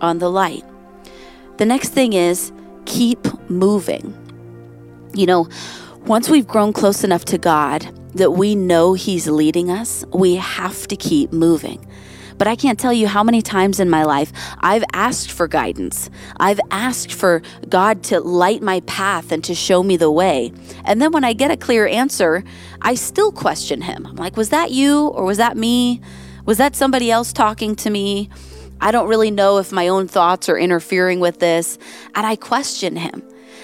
on 0.00 0.18
the 0.18 0.30
light. 0.30 0.64
The 1.58 1.66
next 1.66 1.90
thing 1.90 2.14
is 2.14 2.52
keep 2.86 3.50
moving. 3.50 4.16
You 5.12 5.26
know, 5.26 5.48
once 6.06 6.30
we've 6.30 6.46
grown 6.46 6.72
close 6.72 7.04
enough 7.04 7.26
to 7.26 7.36
God 7.36 7.86
that 8.14 8.30
we 8.30 8.54
know 8.54 8.94
He's 8.94 9.26
leading 9.28 9.70
us, 9.70 10.06
we 10.14 10.36
have 10.36 10.88
to 10.88 10.96
keep 10.96 11.34
moving. 11.34 11.86
But 12.42 12.48
I 12.48 12.56
can't 12.56 12.76
tell 12.76 12.92
you 12.92 13.06
how 13.06 13.22
many 13.22 13.40
times 13.40 13.78
in 13.78 13.88
my 13.88 14.02
life 14.02 14.32
I've 14.58 14.82
asked 14.92 15.30
for 15.30 15.46
guidance. 15.46 16.10
I've 16.38 16.58
asked 16.72 17.12
for 17.12 17.40
God 17.68 18.02
to 18.06 18.18
light 18.18 18.62
my 18.62 18.80
path 18.80 19.30
and 19.30 19.44
to 19.44 19.54
show 19.54 19.84
me 19.84 19.96
the 19.96 20.10
way. 20.10 20.52
And 20.84 21.00
then 21.00 21.12
when 21.12 21.22
I 21.22 21.34
get 21.34 21.52
a 21.52 21.56
clear 21.56 21.86
answer, 21.86 22.42
I 22.80 22.96
still 22.96 23.30
question 23.30 23.80
Him. 23.80 24.04
I'm 24.08 24.16
like, 24.16 24.36
was 24.36 24.48
that 24.48 24.72
you 24.72 25.06
or 25.06 25.22
was 25.22 25.38
that 25.38 25.56
me? 25.56 26.00
Was 26.44 26.58
that 26.58 26.74
somebody 26.74 27.12
else 27.12 27.32
talking 27.32 27.76
to 27.76 27.90
me? 27.90 28.28
I 28.80 28.90
don't 28.90 29.08
really 29.08 29.30
know 29.30 29.58
if 29.58 29.70
my 29.70 29.86
own 29.86 30.08
thoughts 30.08 30.48
are 30.48 30.58
interfering 30.58 31.20
with 31.20 31.38
this. 31.38 31.78
And 32.16 32.26
I 32.26 32.34
question 32.34 32.96
Him. 32.96 33.22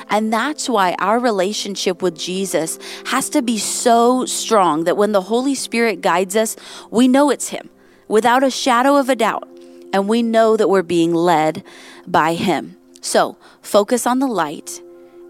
And 0.09 0.33
that's 0.33 0.69
why 0.69 0.95
our 1.01 1.19
relationship 1.19 2.01
with 2.01 2.17
Jesus 2.17 2.79
has 3.07 3.29
to 3.31 3.43
be 3.43 3.59
so 3.59 4.25
strong 4.25 4.85
that 4.85 4.97
when 4.97 5.11
the 5.11 5.23
Holy 5.23 5.57
Spirit 5.57 6.01
guides 6.01 6.37
us, 6.37 6.55
we 6.93 7.09
know 7.09 7.31
it's 7.31 7.49
Him 7.49 7.71
without 8.09 8.43
a 8.43 8.51
shadow 8.51 8.97
of 8.97 9.09
a 9.09 9.17
doubt. 9.17 9.49
And 9.93 10.09
we 10.09 10.23
know 10.23 10.57
that 10.57 10.69
we're 10.69 10.83
being 10.83 11.15
led 11.15 11.63
by 12.07 12.35
Him. 12.35 12.77
So 13.01 13.37
focus 13.63 14.07
on 14.07 14.19
the 14.19 14.27
light 14.27 14.83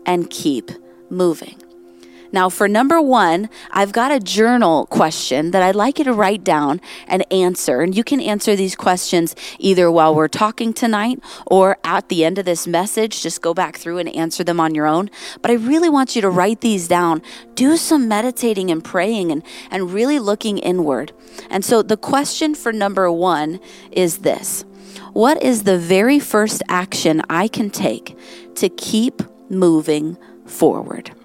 and 0.07 0.31
keep 0.31 0.71
moving. 1.11 1.63
Now, 2.31 2.51
for 2.51 2.69
number 2.69 3.01
one, 3.01 3.49
I've 3.71 3.93
got 3.93 4.13
a 4.13 4.21
journal 4.21 4.87
question 4.87 5.51
that 5.53 5.63
I'd 5.63 5.75
like 5.75 5.99
you 5.99 6.05
to 6.05 6.13
write 6.13 6.45
down 6.45 6.81
and 7.07 7.25
answer. 7.33 7.81
And 7.81 7.97
you 7.97 8.05
can 8.05 8.21
answer 8.21 8.55
these 8.55 8.77
questions 8.77 9.35
either 9.59 9.91
while 9.91 10.15
we're 10.15 10.29
talking 10.29 10.75
tonight 10.75 11.21
or 11.47 11.79
at 11.85 12.09
the 12.09 12.25
end 12.25 12.39
of 12.39 12.45
this 12.45 12.67
message. 12.67 13.23
Just 13.23 13.41
go 13.41 13.55
back 13.55 13.79
through 13.79 13.99
and 13.99 14.09
answer 14.15 14.45
them 14.45 14.61
on 14.61 14.75
your 14.75 14.87
own. 14.87 15.11
But 15.41 15.51
I 15.51 15.55
really 15.55 15.89
want 15.89 16.15
you 16.15 16.23
to 16.23 16.29
write 16.29 16.61
these 16.61 16.87
down. 16.87 17.23
Do 17.55 17.77
some 17.77 18.09
meditating 18.09 18.71
and 18.71 18.85
praying 18.85 19.33
and, 19.33 19.43
and 19.71 19.93
really 19.93 20.19
looking 20.19 20.59
inward. 20.59 21.13
And 21.49 21.65
so 21.65 21.83
the 21.83 21.97
question 21.97 22.55
for 22.55 22.73
number 22.73 23.11
one 23.11 23.59
is 23.91 24.19
this 24.19 24.65
What 25.15 25.43
is 25.43 25.63
the 25.63 25.79
very 25.79 26.19
first 26.19 26.63
action 26.69 27.23
I 27.31 27.49
can 27.49 27.71
take 27.71 28.19
to 28.57 28.69
keep 28.69 29.23
moving 29.49 30.19
forward? 30.45 31.18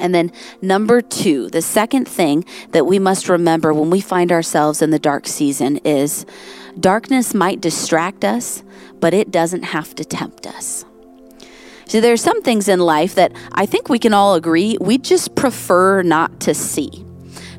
And 0.00 0.14
then, 0.14 0.32
number 0.62 1.00
two, 1.02 1.48
the 1.50 1.62
second 1.62 2.06
thing 2.06 2.44
that 2.70 2.86
we 2.86 2.98
must 2.98 3.28
remember 3.28 3.72
when 3.74 3.90
we 3.90 4.00
find 4.00 4.32
ourselves 4.32 4.82
in 4.82 4.90
the 4.90 4.98
dark 4.98 5.26
season 5.26 5.76
is 5.78 6.26
darkness 6.78 7.34
might 7.34 7.60
distract 7.60 8.24
us, 8.24 8.62
but 8.98 9.14
it 9.14 9.30
doesn't 9.30 9.64
have 9.64 9.94
to 9.96 10.04
tempt 10.04 10.46
us. 10.46 10.84
See, 11.86 11.98
there 11.98 12.12
are 12.12 12.16
some 12.16 12.40
things 12.42 12.68
in 12.68 12.78
life 12.78 13.16
that 13.16 13.32
I 13.52 13.66
think 13.66 13.88
we 13.88 13.98
can 13.98 14.14
all 14.14 14.34
agree 14.34 14.76
we 14.80 14.96
just 14.96 15.34
prefer 15.34 16.02
not 16.02 16.40
to 16.40 16.54
see. 16.54 17.04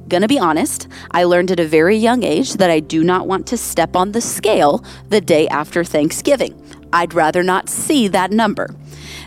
Gonna 0.07 0.27
be 0.27 0.39
honest, 0.39 0.88
I 1.12 1.24
learned 1.24 1.51
at 1.51 1.60
a 1.60 1.65
very 1.65 1.95
young 1.95 2.24
age 2.24 2.53
that 2.53 2.69
I 2.69 2.79
do 2.81 3.03
not 3.03 3.27
want 3.27 3.48
to 3.48 3.57
step 3.57 3.95
on 3.95 4.12
the 4.12 4.21
scale 4.21 4.83
the 5.10 5.21
day 5.21 5.48
after 5.48 5.83
Thanksgiving. 5.83 6.53
I'd 6.93 7.13
rather 7.13 7.43
not 7.43 7.69
see 7.69 8.07
that 8.10 8.31
number. 8.31 8.75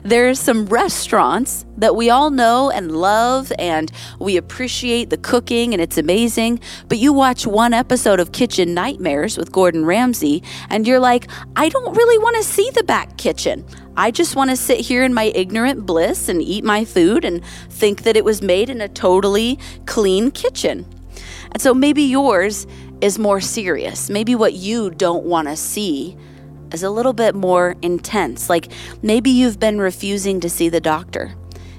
There's 0.07 0.39
some 0.39 0.67
restaurants 0.67 1.65
that 1.79 1.97
we 1.97 2.11
all 2.11 2.29
know 2.29 2.71
and 2.71 2.95
love, 2.95 3.51
and 3.59 3.91
we 4.21 4.37
appreciate 4.37 5.09
the 5.09 5.17
cooking, 5.17 5.73
and 5.73 5.81
it's 5.81 5.97
amazing. 5.97 6.61
But 6.89 6.99
you 6.99 7.15
watch 7.15 7.47
one 7.47 7.73
episode 7.73 8.21
of 8.21 8.31
Kitchen 8.31 8.75
Nightmares 8.75 9.39
with 9.39 9.51
Gordon 9.51 9.87
Ramsay, 9.87 10.43
and 10.69 10.87
you're 10.87 11.01
like, 11.01 11.31
I 11.57 11.71
don't 11.71 11.97
really 11.97 12.19
want 12.19 12.37
to 12.37 12.43
see 12.43 12.69
the 12.75 12.85
back 12.85 13.17
kitchen. 13.17 13.65
I 13.97 14.11
just 14.11 14.37
want 14.37 14.51
to 14.51 14.57
sit 14.57 14.81
here 14.81 15.05
in 15.05 15.15
my 15.15 15.33
ignorant 15.35 15.87
bliss 15.87 16.29
and 16.29 16.43
eat 16.43 16.65
my 16.65 16.85
food 16.85 17.25
and 17.25 17.43
think 17.71 18.03
that 18.03 18.15
it 18.15 18.27
was 18.27 18.43
made 18.43 18.69
in 18.69 18.83
a 18.83 18.89
totally 18.89 19.59
clean 19.87 20.31
kitchen. 20.31 20.85
And 21.51 21.63
so 21.63 21.73
maybe 21.73 22.03
yours 22.03 22.67
is 23.01 23.19
more 23.19 23.41
serious. 23.41 24.11
Maybe 24.11 24.35
what 24.35 24.53
you 24.53 24.91
don't 24.91 25.25
want 25.25 25.49
to 25.49 25.57
see 25.57 26.15
is 26.75 26.83
a 26.83 26.90
little 26.90 27.14
bit 27.14 27.35
more 27.35 27.76
intense. 27.81 28.50
Like 28.50 28.71
maybe 29.02 29.31
you've 29.31 29.59
been 29.59 29.78
refusing 29.78 30.40
to 30.40 30.50
see 30.50 30.69
the 30.69 30.81
doctor 30.81 31.35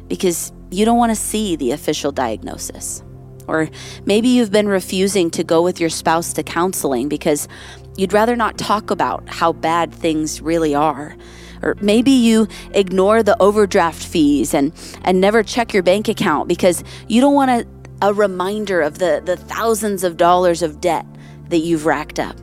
because 0.08 0.52
you 0.72 0.86
don't 0.86 0.98
want 0.98 1.12
to 1.12 1.16
see 1.16 1.56
the 1.56 1.72
official 1.72 2.12
diagnosis. 2.12 3.04
Or 3.48 3.70
maybe 4.06 4.30
you've 4.30 4.52
been 4.52 4.68
refusing 4.68 5.30
to 5.32 5.44
go 5.44 5.62
with 5.62 5.80
your 5.80 5.90
spouse 5.90 6.34
to 6.34 6.44
counseling 6.44 7.10
because 7.10 7.48
you'd 7.96 8.14
rather 8.14 8.36
not 8.36 8.58
talk 8.58 8.90
about 8.90 9.30
how 9.30 9.54
bad 9.54 9.94
things 9.94 10.42
really 10.42 10.74
are. 10.74 11.16
Or 11.62 11.76
maybe 11.80 12.12
you 12.12 12.48
ignore 12.72 13.22
the 13.22 13.40
overdraft 13.42 14.04
fees 14.04 14.54
and, 14.54 14.74
and 15.04 15.22
never 15.22 15.44
check 15.44 15.74
your 15.74 15.84
bank 15.84 16.08
account 16.08 16.48
because 16.48 16.84
you 17.08 17.22
don't 17.22 17.36
want 17.36 17.52
a, 17.52 17.68
a 18.02 18.14
reminder 18.14 18.82
of 18.82 18.98
the, 18.98 19.22
the 19.24 19.38
thousands 19.38 20.04
of 20.04 20.18
dollars 20.18 20.62
of 20.62 20.82
debt 20.82 21.06
that 21.50 21.60
you've 21.60 21.86
racked 21.86 22.20
up. 22.20 22.36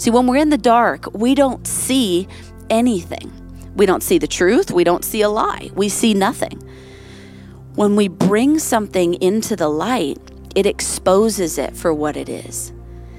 See, 0.00 0.10
when 0.10 0.26
we're 0.26 0.38
in 0.38 0.48
the 0.48 0.56
dark, 0.56 1.12
we 1.12 1.34
don't 1.34 1.66
see 1.66 2.26
anything. 2.70 3.30
We 3.76 3.84
don't 3.84 4.02
see 4.02 4.16
the 4.16 4.26
truth. 4.26 4.70
We 4.70 4.82
don't 4.82 5.04
see 5.04 5.20
a 5.20 5.28
lie. 5.28 5.68
We 5.74 5.90
see 5.90 6.14
nothing. 6.14 6.58
When 7.74 7.96
we 7.96 8.08
bring 8.08 8.58
something 8.58 9.12
into 9.22 9.56
the 9.56 9.68
light, 9.68 10.16
it 10.56 10.64
exposes 10.64 11.58
it 11.58 11.76
for 11.76 11.92
what 11.92 12.16
it 12.16 12.30
is. 12.30 12.72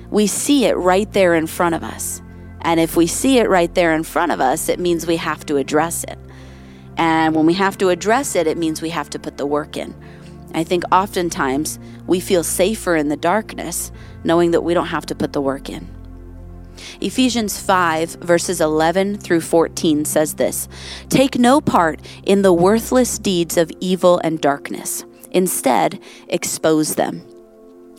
We 0.09 0.25
see 0.25 0.65
it 0.65 0.73
right 0.73 1.11
there 1.13 1.35
in 1.35 1.45
front 1.45 1.75
of 1.75 1.83
us. 1.83 2.19
And 2.61 2.79
if 2.79 2.95
we 2.95 3.05
see 3.05 3.37
it 3.37 3.47
right 3.47 3.71
there 3.75 3.93
in 3.93 4.01
front 4.01 4.31
of 4.31 4.41
us, 4.41 4.67
it 4.67 4.79
means 4.79 5.05
we 5.05 5.17
have 5.17 5.45
to 5.45 5.57
address 5.57 6.03
it. 6.05 6.17
And 6.97 7.35
when 7.35 7.45
we 7.45 7.53
have 7.53 7.77
to 7.77 7.89
address 7.89 8.35
it, 8.35 8.47
it 8.47 8.57
means 8.57 8.81
we 8.81 8.89
have 8.89 9.11
to 9.11 9.19
put 9.19 9.37
the 9.37 9.45
work 9.45 9.77
in. 9.77 9.93
I 10.55 10.63
think 10.63 10.83
oftentimes 10.91 11.77
we 12.07 12.19
feel 12.19 12.43
safer 12.43 12.95
in 12.95 13.09
the 13.09 13.17
darkness 13.17 13.91
knowing 14.23 14.49
that 14.49 14.61
we 14.61 14.73
don't 14.73 14.87
have 14.87 15.05
to 15.05 15.15
put 15.15 15.31
the 15.33 15.41
work 15.41 15.69
in. 15.69 15.87
Ephesians 16.99 17.59
5, 17.59 18.15
verses 18.15 18.61
11 18.61 19.17
through 19.17 19.41
14 19.41 20.05
says 20.05 20.35
this 20.35 20.67
Take 21.09 21.37
no 21.37 21.61
part 21.61 21.99
in 22.23 22.41
the 22.41 22.53
worthless 22.53 23.17
deeds 23.19 23.57
of 23.57 23.71
evil 23.79 24.19
and 24.23 24.41
darkness. 24.41 25.05
Instead, 25.31 25.99
expose 26.27 26.95
them. 26.95 27.21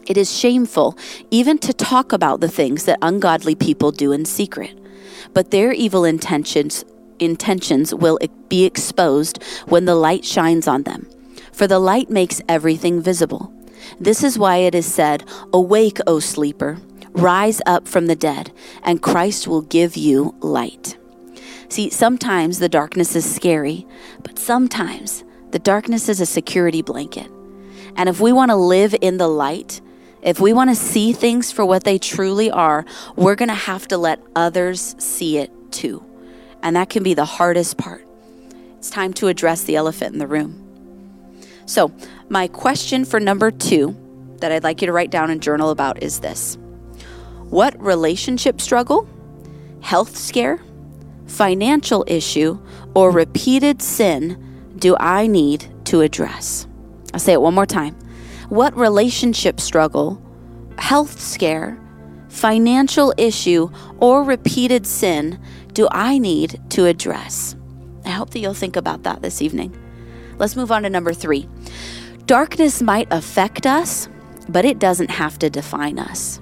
It 0.06 0.16
is 0.16 0.36
shameful 0.36 0.98
even 1.30 1.58
to 1.58 1.72
talk 1.72 2.12
about 2.12 2.40
the 2.40 2.48
things 2.48 2.84
that 2.84 2.98
ungodly 3.02 3.54
people 3.54 3.92
do 3.92 4.12
in 4.12 4.24
secret, 4.24 4.76
but 5.32 5.50
their 5.50 5.72
evil 5.72 6.04
intentions 6.04 6.84
intentions 7.18 7.94
will 7.94 8.18
be 8.48 8.64
exposed 8.64 9.42
when 9.66 9.84
the 9.84 9.94
light 9.94 10.24
shines 10.24 10.66
on 10.66 10.82
them. 10.82 11.08
For 11.52 11.66
the 11.66 11.78
light 11.78 12.10
makes 12.10 12.40
everything 12.48 13.00
visible. 13.00 13.52
This 14.00 14.24
is 14.24 14.38
why 14.38 14.58
it 14.58 14.74
is 14.74 14.86
said, 14.86 15.24
Awake, 15.52 15.98
O 16.06 16.18
sleeper, 16.18 16.78
Rise 17.12 17.60
up 17.66 17.86
from 17.86 18.06
the 18.06 18.16
dead, 18.16 18.52
and 18.82 19.02
Christ 19.02 19.46
will 19.46 19.62
give 19.62 19.96
you 19.96 20.34
light. 20.40 20.96
See, 21.68 21.90
sometimes 21.90 22.58
the 22.58 22.68
darkness 22.68 23.14
is 23.16 23.34
scary, 23.34 23.86
but 24.22 24.38
sometimes 24.38 25.24
the 25.50 25.58
darkness 25.58 26.08
is 26.08 26.20
a 26.20 26.26
security 26.26 26.82
blanket. 26.82 27.30
And 27.96 28.08
if 28.08 28.20
we 28.20 28.32
want 28.32 28.50
to 28.50 28.56
live 28.56 28.94
in 29.00 29.18
the 29.18 29.28
light, 29.28 29.80
if 30.22 30.40
we 30.40 30.52
want 30.52 30.70
to 30.70 30.76
see 30.76 31.12
things 31.12 31.52
for 31.52 31.64
what 31.64 31.84
they 31.84 31.98
truly 31.98 32.50
are, 32.50 32.84
we're 33.16 33.34
going 33.34 33.48
to 33.48 33.54
have 33.54 33.88
to 33.88 33.98
let 33.98 34.20
others 34.34 34.94
see 34.98 35.38
it 35.38 35.50
too. 35.70 36.04
And 36.62 36.76
that 36.76 36.90
can 36.90 37.02
be 37.02 37.14
the 37.14 37.24
hardest 37.24 37.76
part. 37.76 38.06
It's 38.78 38.90
time 38.90 39.12
to 39.14 39.28
address 39.28 39.64
the 39.64 39.76
elephant 39.76 40.12
in 40.12 40.18
the 40.18 40.26
room. 40.26 40.58
So, 41.66 41.92
my 42.28 42.48
question 42.48 43.04
for 43.04 43.20
number 43.20 43.50
two 43.50 43.96
that 44.38 44.52
I'd 44.52 44.64
like 44.64 44.80
you 44.80 44.86
to 44.86 44.92
write 44.92 45.10
down 45.10 45.30
and 45.30 45.40
journal 45.40 45.70
about 45.70 46.02
is 46.02 46.20
this 46.20 46.58
what 47.52 47.78
relationship 47.82 48.62
struggle, 48.62 49.06
health 49.82 50.16
scare, 50.16 50.58
financial 51.26 52.02
issue, 52.08 52.58
or 52.94 53.10
repeated 53.10 53.82
sin 53.82 54.72
do 54.78 54.96
I 54.98 55.26
need 55.26 55.70
to 55.84 56.00
address? 56.00 56.66
I'll 57.12 57.20
say 57.20 57.34
it 57.34 57.42
one 57.42 57.52
more 57.52 57.66
time. 57.66 57.94
What 58.48 58.74
relationship 58.74 59.60
struggle, 59.60 60.18
health 60.78 61.20
scare, 61.20 61.78
financial 62.30 63.12
issue, 63.18 63.68
or 63.98 64.24
repeated 64.24 64.86
sin 64.86 65.38
do 65.74 65.88
I 65.90 66.16
need 66.16 66.58
to 66.70 66.86
address? 66.86 67.54
I 68.06 68.10
hope 68.12 68.30
that 68.30 68.38
you'll 68.38 68.54
think 68.54 68.76
about 68.76 69.02
that 69.02 69.20
this 69.20 69.42
evening. 69.42 69.76
Let's 70.38 70.56
move 70.56 70.72
on 70.72 70.84
to 70.84 70.90
number 70.90 71.12
three. 71.12 71.46
Darkness 72.24 72.80
might 72.80 73.08
affect 73.10 73.66
us, 73.66 74.08
but 74.48 74.64
it 74.64 74.78
doesn't 74.78 75.10
have 75.10 75.38
to 75.40 75.50
define 75.50 75.98
us. 75.98 76.41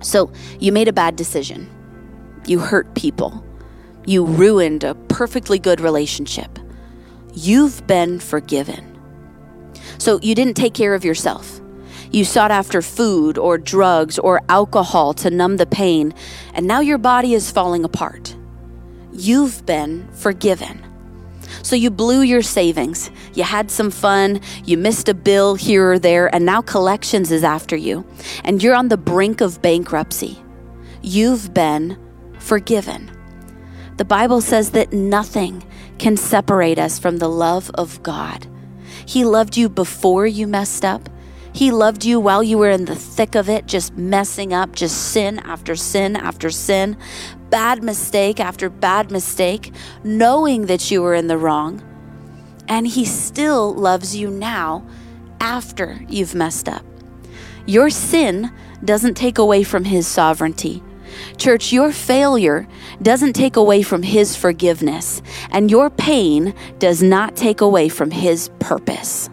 So, 0.00 0.32
you 0.58 0.72
made 0.72 0.88
a 0.88 0.92
bad 0.92 1.16
decision. 1.16 1.68
You 2.46 2.58
hurt 2.58 2.94
people. 2.94 3.44
You 4.06 4.24
ruined 4.24 4.84
a 4.84 4.94
perfectly 4.94 5.58
good 5.58 5.80
relationship. 5.80 6.58
You've 7.34 7.86
been 7.86 8.18
forgiven. 8.18 8.98
So, 9.98 10.18
you 10.22 10.34
didn't 10.34 10.54
take 10.54 10.74
care 10.74 10.94
of 10.94 11.04
yourself. 11.04 11.60
You 12.10 12.24
sought 12.24 12.50
after 12.50 12.82
food 12.82 13.38
or 13.38 13.56
drugs 13.56 14.18
or 14.18 14.40
alcohol 14.48 15.14
to 15.14 15.30
numb 15.30 15.58
the 15.58 15.66
pain, 15.66 16.12
and 16.54 16.66
now 16.66 16.80
your 16.80 16.98
body 16.98 17.34
is 17.34 17.52
falling 17.52 17.84
apart. 17.84 18.34
You've 19.12 19.64
been 19.64 20.08
forgiven. 20.12 20.84
So 21.62 21.76
you 21.76 21.90
blew 21.90 22.22
your 22.22 22.42
savings, 22.42 23.10
you 23.34 23.44
had 23.44 23.70
some 23.70 23.90
fun, 23.90 24.40
you 24.64 24.76
missed 24.76 25.08
a 25.08 25.14
bill 25.14 25.54
here 25.54 25.92
or 25.92 25.98
there, 25.98 26.32
and 26.34 26.44
now 26.44 26.62
collections 26.62 27.30
is 27.30 27.44
after 27.44 27.76
you, 27.76 28.06
and 28.44 28.62
you're 28.62 28.74
on 28.74 28.88
the 28.88 28.96
brink 28.96 29.40
of 29.40 29.62
bankruptcy. 29.62 30.42
You've 31.02 31.54
been 31.54 31.98
forgiven. 32.38 33.10
The 33.96 34.04
Bible 34.04 34.40
says 34.40 34.70
that 34.70 34.92
nothing 34.92 35.64
can 35.98 36.16
separate 36.16 36.78
us 36.78 36.98
from 36.98 37.18
the 37.18 37.28
love 37.28 37.70
of 37.74 38.02
God. 38.02 38.46
He 39.06 39.24
loved 39.24 39.56
you 39.56 39.68
before 39.68 40.26
you 40.26 40.46
messed 40.46 40.84
up. 40.84 41.08
He 41.52 41.70
loved 41.70 42.04
you 42.04 42.20
while 42.20 42.42
you 42.42 42.58
were 42.58 42.70
in 42.70 42.84
the 42.84 42.94
thick 42.94 43.34
of 43.34 43.48
it, 43.48 43.66
just 43.66 43.96
messing 43.96 44.52
up, 44.52 44.74
just 44.74 45.12
sin 45.12 45.38
after 45.40 45.74
sin 45.74 46.16
after 46.16 46.48
sin 46.48 46.96
bad 47.50 47.82
mistake 47.82 48.40
after 48.40 48.70
bad 48.70 49.10
mistake, 49.10 49.72
knowing 50.04 50.66
that 50.66 50.90
you 50.90 51.02
were 51.02 51.14
in 51.14 51.26
the 51.26 51.36
wrong. 51.36 51.82
And 52.70 52.86
He 52.86 53.04
still 53.04 53.74
loves 53.74 54.16
you 54.16 54.30
now 54.30 54.86
after 55.40 56.00
you've 56.08 56.34
messed 56.34 56.68
up. 56.68 56.84
Your 57.66 57.90
sin 57.90 58.50
doesn't 58.84 59.14
take 59.14 59.38
away 59.38 59.62
from 59.62 59.84
His 59.84 60.06
sovereignty. 60.06 60.82
Church, 61.36 61.72
your 61.72 61.92
failure 61.92 62.68
doesn't 63.02 63.32
take 63.32 63.56
away 63.56 63.82
from 63.82 64.02
His 64.02 64.36
forgiveness, 64.36 65.20
and 65.50 65.70
your 65.70 65.90
pain 65.90 66.54
does 66.78 67.02
not 67.02 67.36
take 67.36 67.60
away 67.60 67.88
from 67.88 68.10
His 68.10 68.48
purpose. 68.60 69.28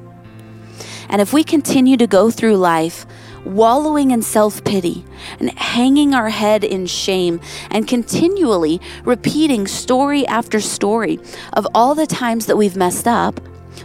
And 1.10 1.22
if 1.22 1.32
we 1.32 1.44
continue 1.44 1.96
to 1.98 2.08
go 2.08 2.29
through 2.29 2.58
life 2.58 3.06
wallowing 3.48 4.12
in 4.12 4.22
self 4.22 4.63
pity 4.63 5.06
and 5.39 5.58
hanging 5.58 6.13
our 6.13 6.30
head 6.30 6.63
in 6.63 6.86
shame 6.86 7.39
and 7.72 7.88
continually 7.88 8.82
repeating 9.04 9.68
story 9.68 10.25
after 10.27 10.60
story 10.60 11.20
of 11.54 11.68
all 11.74 11.96
the 11.96 12.08
times 12.08 12.46
that 12.46 12.58
we've 12.58 12.75
messed 12.75 13.08
up, 13.08 13.39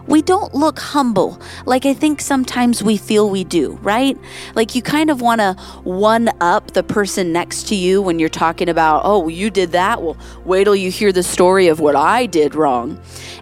we 0.07 0.23
don't 0.23 0.55
look 0.55 0.79
humble 0.79 1.41
like 1.67 1.87
I 1.87 1.95
think 1.95 2.21
sometimes 2.21 2.83
we 2.83 2.97
feel 2.97 3.31
we 3.31 3.45
do, 3.45 3.79
right? 3.83 4.19
Like 4.55 4.75
you 4.75 4.83
kind 4.83 5.11
of 5.11 5.21
want 5.21 5.41
to 5.41 5.55
one 5.85 6.31
up 6.41 6.73
the 6.73 6.83
person 6.83 7.33
next 7.33 7.69
to 7.69 7.75
you 7.75 8.03
when 8.03 8.19
you're 8.19 8.29
talking 8.29 8.69
about, 8.69 9.03
oh, 9.05 9.29
you 9.29 9.51
did 9.51 9.73
that. 9.73 10.03
Well, 10.03 10.17
wait 10.45 10.65
till 10.65 10.77
you 10.77 10.91
hear 10.91 11.13
the 11.13 11.23
story 11.23 11.69
of 11.69 11.81
what 11.81 11.97
I 11.97 12.27
did 12.27 12.55
wrong. 12.55 13.01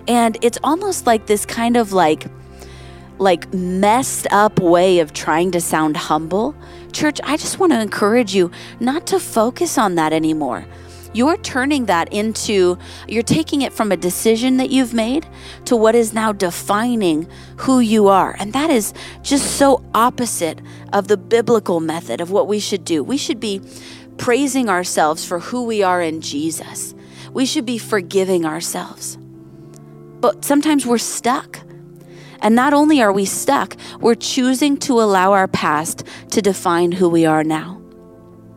And 0.09 0.37
it's 0.43 0.59
almost 0.63 1.07
like 1.07 1.27
this 1.27 1.47
kind 1.47 1.77
of 1.77 1.93
like, 1.93 2.27
like 3.21 3.53
messed 3.53 4.27
up 4.31 4.59
way 4.59 4.99
of 4.99 5.13
trying 5.13 5.51
to 5.53 5.61
sound 5.61 5.97
humble, 5.97 6.55
church, 6.91 7.21
I 7.23 7.37
just 7.37 7.59
want 7.59 7.73
to 7.73 7.81
encourage 7.81 8.35
you 8.35 8.51
not 8.81 9.07
to 9.09 9.21
focus 9.21 9.77
on 9.77 9.95
that 9.97 10.13
anymore. 10.13 10.67
You're 11.13 11.37
turning 11.37 11.87
that 11.87 12.13
into, 12.13 12.79
you're 13.09 13.23
taking 13.23 13.63
it 13.63 13.73
from 13.73 13.93
a 13.93 13.97
decision 13.97 14.57
that 14.57 14.71
you've 14.71 14.95
made 14.95 15.27
to 15.67 15.77
what 15.77 15.95
is 15.95 16.15
now 16.15 16.33
defining 16.33 17.29
who 17.59 17.81
you 17.81 18.09
are. 18.09 18.37
And 18.39 18.53
that 18.53 18.71
is 18.71 18.95
just 19.23 19.57
so 19.59 19.85
opposite 19.93 20.61
of 20.93 21.09
the 21.09 21.17
biblical 21.17 21.81
method 21.81 22.21
of 22.21 22.31
what 22.31 22.47
we 22.47 22.59
should 22.59 22.85
do. 22.85 23.03
We 23.03 23.17
should 23.17 23.41
be 23.41 23.61
praising 24.19 24.69
ourselves 24.69 25.25
for 25.25 25.41
who 25.41 25.65
we 25.65 25.83
are 25.83 26.01
in 26.01 26.21
Jesus. 26.21 26.95
We 27.33 27.45
should 27.45 27.67
be 27.67 27.79
forgiving 27.79 28.47
ourselves. 28.47 29.19
But 30.21 30.45
sometimes 30.45 30.87
we're 30.87 30.99
stuck 30.99 31.61
and 32.43 32.55
not 32.55 32.73
only 32.73 33.03
are 33.03 33.13
we 33.13 33.25
stuck, 33.25 33.77
we're 34.01 34.15
choosing 34.15 34.77
to 34.79 35.01
allow 35.01 35.33
our 35.33 35.49
past 35.49 36.05
to 36.31 36.43
define 36.43 36.93
who 36.93 37.09
we 37.09 37.27
are 37.27 37.45
now. 37.45 37.81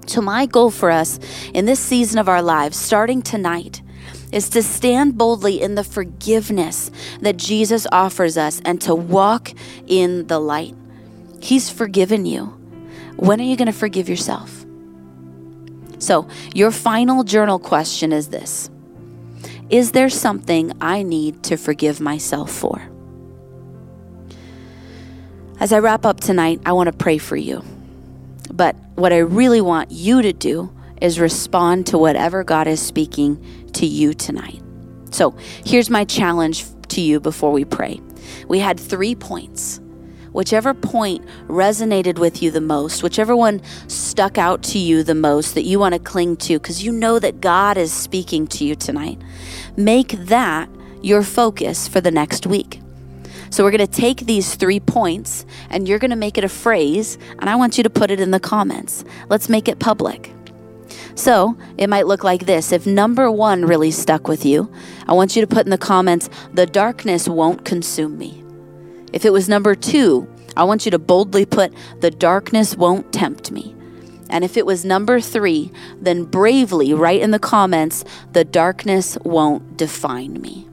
So, 0.05 0.21
my 0.21 0.45
goal 0.45 0.69
for 0.69 0.91
us 0.91 1.19
in 1.53 1.65
this 1.65 1.79
season 1.79 2.19
of 2.19 2.27
our 2.27 2.41
lives, 2.41 2.77
starting 2.77 3.21
tonight, 3.21 3.81
is 4.31 4.49
to 4.49 4.63
stand 4.63 5.17
boldly 5.17 5.61
in 5.61 5.75
the 5.75 5.83
forgiveness 5.83 6.91
that 7.21 7.37
Jesus 7.37 7.87
offers 7.91 8.37
us 8.37 8.61
and 8.65 8.81
to 8.81 8.95
walk 8.95 9.53
in 9.87 10.27
the 10.27 10.39
light. 10.39 10.75
He's 11.41 11.69
forgiven 11.69 12.25
you. 12.25 12.45
When 13.15 13.39
are 13.39 13.43
you 13.43 13.55
going 13.55 13.67
to 13.67 13.71
forgive 13.71 14.09
yourself? 14.09 14.65
So, 15.99 16.27
your 16.53 16.71
final 16.71 17.23
journal 17.23 17.59
question 17.59 18.11
is 18.11 18.27
this 18.27 18.69
Is 19.69 19.91
there 19.91 20.09
something 20.09 20.73
I 20.81 21.03
need 21.03 21.43
to 21.43 21.55
forgive 21.55 22.01
myself 22.01 22.51
for? 22.51 22.92
As 25.59 25.71
I 25.71 25.79
wrap 25.79 26.05
up 26.05 26.19
tonight, 26.19 26.61
I 26.65 26.73
want 26.73 26.87
to 26.87 26.93
pray 26.93 27.17
for 27.17 27.35
you. 27.37 27.63
But 28.51 28.75
what 28.95 29.13
I 29.13 29.19
really 29.19 29.61
want 29.61 29.91
you 29.91 30.21
to 30.21 30.33
do 30.33 30.75
is 31.01 31.19
respond 31.19 31.87
to 31.87 31.97
whatever 31.97 32.43
God 32.43 32.67
is 32.67 32.81
speaking 32.81 33.71
to 33.73 33.85
you 33.85 34.13
tonight. 34.13 34.61
So 35.11 35.35
here's 35.65 35.89
my 35.89 36.05
challenge 36.05 36.65
to 36.89 37.01
you 37.01 37.19
before 37.19 37.51
we 37.51 37.65
pray. 37.65 38.01
We 38.47 38.59
had 38.59 38.79
three 38.79 39.15
points. 39.15 39.79
Whichever 40.31 40.73
point 40.73 41.23
resonated 41.47 42.17
with 42.17 42.41
you 42.41 42.49
the 42.49 42.61
most, 42.61 43.03
whichever 43.03 43.35
one 43.35 43.61
stuck 43.87 44.39
out 44.39 44.63
to 44.63 44.79
you 44.79 45.03
the 45.03 45.13
most 45.13 45.53
that 45.53 45.63
you 45.63 45.77
want 45.77 45.93
to 45.93 45.99
cling 45.99 46.37
to, 46.37 46.59
because 46.59 46.83
you 46.83 46.91
know 46.91 47.19
that 47.19 47.39
God 47.39 47.77
is 47.77 47.93
speaking 47.93 48.47
to 48.47 48.65
you 48.65 48.75
tonight, 48.75 49.21
make 49.77 50.09
that 50.09 50.69
your 51.03 51.21
focus 51.21 51.87
for 51.87 52.01
the 52.01 52.11
next 52.11 52.47
week. 52.47 52.79
So 53.53 53.63
we're 53.63 53.69
going 53.69 53.85
to 53.85 54.01
take 54.01 54.21
these 54.21 54.55
three 54.55 54.79
points 54.79 55.45
and 55.69 55.87
you're 55.87 55.99
going 55.99 56.09
to 56.09 56.17
make 56.17 56.39
it 56.39 56.43
a 56.43 56.49
phrase, 56.49 57.19
and 57.37 57.47
I 57.47 57.55
want 57.55 57.77
you 57.77 57.83
to 57.83 57.89
put 57.91 58.09
it 58.09 58.19
in 58.19 58.31
the 58.31 58.39
comments. 58.39 59.05
Let's 59.29 59.47
make 59.47 59.67
it 59.67 59.77
public. 59.77 60.33
So 61.13 61.55
it 61.77 61.87
might 61.87 62.07
look 62.07 62.23
like 62.23 62.47
this. 62.47 62.71
If 62.71 62.87
number 62.87 63.29
one 63.29 63.65
really 63.65 63.91
stuck 63.91 64.27
with 64.27 64.43
you, 64.43 64.73
I 65.07 65.13
want 65.13 65.35
you 65.35 65.43
to 65.43 65.47
put 65.47 65.67
in 65.67 65.69
the 65.69 65.77
comments, 65.77 66.31
the 66.51 66.65
darkness 66.65 67.29
won't 67.29 67.63
consume 67.63 68.17
me. 68.17 68.43
If 69.13 69.23
it 69.23 69.31
was 69.31 69.47
number 69.47 69.75
two, 69.75 70.27
I 70.57 70.63
want 70.63 70.85
you 70.85 70.89
to 70.89 70.97
boldly 70.97 71.45
put, 71.45 71.75
the 71.99 72.09
darkness 72.09 72.75
won't 72.75 73.13
tempt 73.13 73.51
me. 73.51 73.75
And 74.31 74.43
if 74.43 74.57
it 74.57 74.65
was 74.65 74.83
number 74.83 75.21
three, 75.21 75.71
then 76.01 76.23
bravely 76.23 76.91
write 76.91 77.21
in 77.21 77.29
the 77.29 77.37
comments, 77.37 78.03
the 78.31 78.45
darkness 78.45 79.15
won't 79.23 79.77
define 79.77 80.41
me 80.41 80.67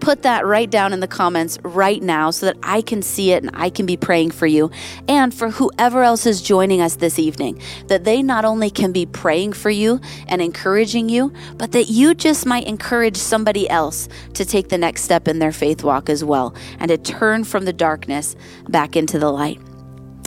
put 0.00 0.22
that 0.22 0.46
right 0.46 0.70
down 0.70 0.92
in 0.92 1.00
the 1.00 1.08
comments 1.08 1.58
right 1.62 2.02
now 2.02 2.30
so 2.30 2.46
that 2.46 2.56
I 2.62 2.82
can 2.82 3.02
see 3.02 3.32
it 3.32 3.42
and 3.42 3.50
I 3.54 3.70
can 3.70 3.86
be 3.86 3.96
praying 3.96 4.32
for 4.32 4.46
you 4.46 4.70
and 5.08 5.32
for 5.34 5.50
whoever 5.50 6.02
else 6.02 6.26
is 6.26 6.42
joining 6.42 6.80
us 6.80 6.96
this 6.96 7.18
evening, 7.18 7.60
that 7.88 8.04
they 8.04 8.22
not 8.22 8.44
only 8.44 8.70
can 8.70 8.92
be 8.92 9.06
praying 9.06 9.52
for 9.52 9.70
you 9.70 10.00
and 10.28 10.42
encouraging 10.42 11.08
you, 11.08 11.32
but 11.56 11.72
that 11.72 11.84
you 11.84 12.14
just 12.14 12.46
might 12.46 12.66
encourage 12.66 13.16
somebody 13.16 13.68
else 13.68 14.08
to 14.34 14.44
take 14.44 14.68
the 14.68 14.78
next 14.78 15.02
step 15.02 15.28
in 15.28 15.38
their 15.38 15.52
faith 15.52 15.84
walk 15.84 16.08
as 16.08 16.24
well 16.24 16.54
and 16.78 16.88
to 16.88 16.98
turn 16.98 17.44
from 17.44 17.64
the 17.64 17.72
darkness 17.72 18.36
back 18.68 18.96
into 18.96 19.18
the 19.18 19.30
light. 19.30 19.60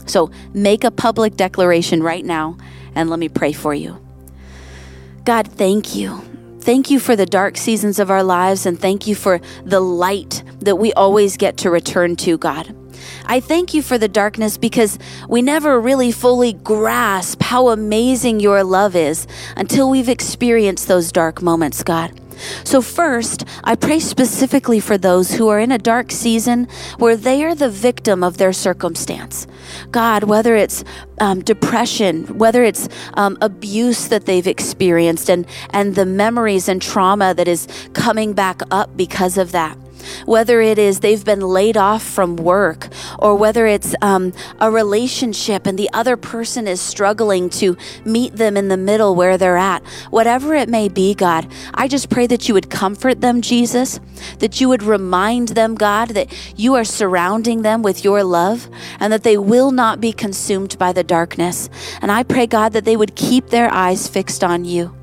So 0.06 0.30
make 0.54 0.84
a 0.84 0.90
public 0.90 1.36
declaration 1.36 2.02
right 2.02 2.24
now 2.24 2.56
and 2.94 3.10
let 3.10 3.18
me 3.18 3.28
pray 3.28 3.52
for 3.52 3.74
you. 3.74 4.00
God, 5.24 5.48
thank 5.48 5.96
you 5.96 6.35
Thank 6.66 6.90
you 6.90 6.98
for 6.98 7.14
the 7.14 7.26
dark 7.26 7.56
seasons 7.56 8.00
of 8.00 8.10
our 8.10 8.24
lives 8.24 8.66
and 8.66 8.76
thank 8.76 9.06
you 9.06 9.14
for 9.14 9.40
the 9.62 9.78
light 9.78 10.42
that 10.58 10.74
we 10.74 10.92
always 10.94 11.36
get 11.36 11.58
to 11.58 11.70
return 11.70 12.16
to, 12.16 12.36
God. 12.38 12.74
I 13.26 13.38
thank 13.38 13.72
you 13.72 13.82
for 13.82 13.98
the 13.98 14.08
darkness 14.08 14.58
because 14.58 14.98
we 15.28 15.42
never 15.42 15.80
really 15.80 16.10
fully 16.10 16.54
grasp 16.54 17.40
how 17.40 17.68
amazing 17.68 18.40
your 18.40 18.64
love 18.64 18.96
is 18.96 19.28
until 19.56 19.88
we've 19.88 20.08
experienced 20.08 20.88
those 20.88 21.12
dark 21.12 21.40
moments, 21.40 21.84
God. 21.84 22.20
So, 22.64 22.82
first, 22.82 23.44
I 23.64 23.74
pray 23.74 24.00
specifically 24.00 24.80
for 24.80 24.98
those 24.98 25.32
who 25.32 25.48
are 25.48 25.60
in 25.60 25.72
a 25.72 25.78
dark 25.78 26.10
season 26.10 26.68
where 26.98 27.16
they 27.16 27.44
are 27.44 27.54
the 27.54 27.70
victim 27.70 28.22
of 28.22 28.38
their 28.38 28.52
circumstance. 28.52 29.46
God, 29.90 30.24
whether 30.24 30.56
it's 30.56 30.84
um, 31.20 31.42
depression, 31.42 32.38
whether 32.38 32.64
it's 32.64 32.88
um, 33.14 33.38
abuse 33.40 34.08
that 34.08 34.26
they've 34.26 34.46
experienced, 34.46 35.28
and, 35.30 35.46
and 35.70 35.94
the 35.94 36.06
memories 36.06 36.68
and 36.68 36.80
trauma 36.80 37.34
that 37.34 37.48
is 37.48 37.66
coming 37.92 38.32
back 38.32 38.62
up 38.70 38.96
because 38.96 39.38
of 39.38 39.52
that. 39.52 39.76
Whether 40.24 40.60
it 40.60 40.78
is 40.78 41.00
they've 41.00 41.24
been 41.24 41.40
laid 41.40 41.76
off 41.76 42.02
from 42.02 42.36
work, 42.36 42.88
or 43.18 43.34
whether 43.34 43.66
it's 43.66 43.94
um, 44.02 44.32
a 44.60 44.70
relationship 44.70 45.66
and 45.66 45.78
the 45.78 45.90
other 45.92 46.16
person 46.16 46.66
is 46.66 46.80
struggling 46.80 47.48
to 47.50 47.76
meet 48.04 48.36
them 48.36 48.56
in 48.56 48.68
the 48.68 48.76
middle 48.76 49.14
where 49.14 49.38
they're 49.38 49.56
at. 49.56 49.82
Whatever 50.10 50.54
it 50.54 50.68
may 50.68 50.88
be, 50.88 51.14
God, 51.14 51.46
I 51.74 51.88
just 51.88 52.10
pray 52.10 52.26
that 52.26 52.48
you 52.48 52.54
would 52.54 52.70
comfort 52.70 53.20
them, 53.20 53.40
Jesus, 53.40 54.00
that 54.38 54.60
you 54.60 54.68
would 54.68 54.82
remind 54.82 55.48
them, 55.48 55.74
God, 55.74 56.10
that 56.10 56.32
you 56.56 56.74
are 56.74 56.84
surrounding 56.84 57.62
them 57.62 57.82
with 57.82 58.04
your 58.04 58.22
love 58.24 58.68
and 59.00 59.12
that 59.12 59.22
they 59.22 59.36
will 59.36 59.70
not 59.70 60.00
be 60.00 60.12
consumed 60.12 60.78
by 60.78 60.92
the 60.92 61.04
darkness. 61.04 61.68
And 62.00 62.10
I 62.10 62.22
pray, 62.22 62.46
God, 62.46 62.72
that 62.72 62.84
they 62.84 62.96
would 62.96 63.14
keep 63.14 63.48
their 63.48 63.72
eyes 63.72 64.08
fixed 64.08 64.42
on 64.42 64.64
you. 64.64 64.94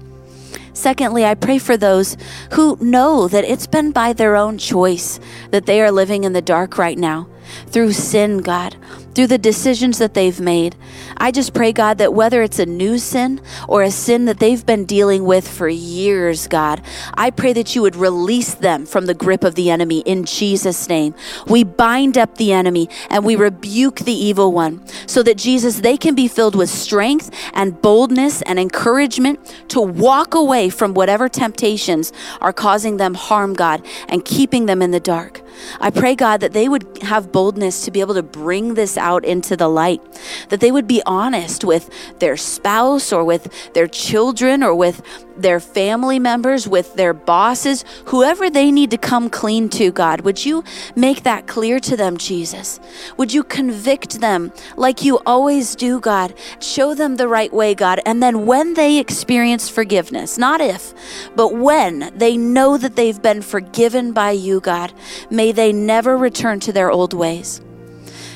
Secondly, 0.74 1.24
I 1.24 1.36
pray 1.36 1.60
for 1.60 1.78
those 1.78 2.18
who 2.54 2.78
know 2.82 3.28
that 3.28 3.46
it's 3.46 3.68
been 3.68 3.92
by 3.92 4.14
their 4.14 4.36
own 4.36 4.58
choice 4.58 5.20
that 5.52 5.66
they 5.66 5.82
are 5.82 5.92
living 5.92 6.24
in 6.24 6.34
the 6.34 6.42
dark 6.42 6.78
right 6.78 6.98
now 6.98 7.28
through 7.68 7.94
sin, 7.94 8.40
God, 8.40 8.76
through 9.14 9.28
the 9.28 9.38
decisions 9.38 10.00
that 10.00 10.14
they've 10.14 10.40
made. 10.40 10.76
I 11.18 11.32
just 11.32 11.54
pray, 11.54 11.72
God, 11.72 11.98
that 12.00 12.14
whether 12.14 12.42
it's 12.42 12.60
a 12.60 12.66
new 12.66 12.98
sin 12.98 13.42
or 13.68 13.84
a 13.84 13.92
sin 13.92 14.26
that 14.26 14.40
they've 14.40 14.66
been 14.66 14.86
dealing 14.86 15.26
with 15.26 15.48
for 15.48 15.70
years, 15.70 16.48
God, 16.48 16.82
I 17.14 17.30
pray 17.30 17.54
that 17.54 17.76
you 17.76 17.82
would 17.82 17.96
release 17.96 18.54
them 18.54 18.86
from 18.86 19.06
the 19.06 19.14
grip 19.14 19.44
of 19.44 19.56
the 19.56 19.70
enemy 19.70 20.00
in 20.00 20.26
Jesus' 20.26 20.90
name. 20.90 21.14
We 21.48 21.64
bind 21.64 22.18
up 22.18 22.38
the 22.38 22.54
enemy 22.54 22.90
and 23.10 23.24
we 23.24 23.36
rebuke 23.36 24.00
the 24.00 24.14
evil 24.14 24.52
one 24.52 24.86
so 25.08 25.24
that, 25.24 25.38
Jesus, 25.38 25.82
they 25.82 25.98
can 25.98 26.16
be 26.16 26.28
filled 26.28 26.56
with 26.56 26.70
strength 26.70 27.30
and 27.54 27.82
boldness 27.82 28.42
and 28.44 28.60
encouragement 28.60 29.40
to 29.70 29.82
walk 29.82 30.34
away 30.34 30.70
from 30.70 30.94
whatever 30.94 31.30
temptations 31.30 32.12
are 32.42 32.54
causing 32.54 32.98
them 32.98 33.14
harm, 33.14 33.54
God, 33.54 33.86
and 34.10 34.26
keeping 34.26 34.66
them 34.66 34.82
in 34.82 34.92
the 34.92 35.00
dark. 35.00 35.42
I 35.80 35.92
pray, 35.92 36.16
God, 36.16 36.40
that 36.42 36.54
they 36.54 36.68
would 36.68 37.04
have 37.04 37.32
boldness 37.32 37.86
to 37.86 37.92
be 37.92 38.02
able 38.02 38.16
to 38.16 38.24
bring 38.24 38.74
this 38.74 38.98
out 39.04 39.26
into 39.26 39.56
the 39.56 39.68
light, 39.68 40.02
that 40.50 40.60
they 40.62 40.72
would 40.72 40.88
be 40.88 41.02
honest 41.06 41.64
with 41.64 41.90
their 42.20 42.38
spouse 42.38 43.12
or 43.14 43.24
with 43.24 43.74
their 43.74 43.88
children 43.88 44.64
or 44.64 44.74
with 44.74 45.04
their 45.38 45.60
family 45.60 46.20
members, 46.20 46.68
with 46.68 46.96
their 46.96 47.14
bosses, 47.14 47.84
whoever 48.06 48.50
they 48.50 48.72
need 48.72 48.92
to 48.92 48.98
come 48.98 49.30
clean 49.30 49.68
to, 49.70 49.92
God. 49.92 50.22
Would 50.22 50.46
you 50.46 50.64
make 50.96 51.24
that 51.24 51.48
clear 51.48 51.80
to 51.82 51.98
them, 51.98 52.18
Jesus? 52.18 52.80
Would 53.18 53.34
you 53.34 53.44
convict 53.44 54.22
them 54.22 54.52
like 54.78 55.04
you 55.04 55.20
always 55.26 55.76
do, 55.76 56.00
God? 56.00 56.34
Show 56.60 56.94
them 56.96 57.16
the 57.16 57.28
right 57.28 57.52
way, 57.52 57.74
God. 57.74 58.00
And 58.06 58.22
then 58.22 58.46
when 58.46 58.76
they 58.76 59.00
experience 59.00 59.70
forgiveness, 59.70 60.38
not 60.38 60.62
if, 60.62 60.94
but 61.36 61.56
when 61.56 62.12
they 62.16 62.38
know 62.38 62.78
that 62.78 62.96
they've 62.96 63.22
been 63.22 63.42
forgiven 63.42 64.14
by 64.14 64.32
you, 64.32 64.60
God, 64.60 64.94
may 65.30 65.52
they 65.52 65.74
never 65.74 66.18
return 66.18 66.60
to 66.62 66.72
their 66.72 66.92
old 66.92 67.14
ways. 67.14 67.62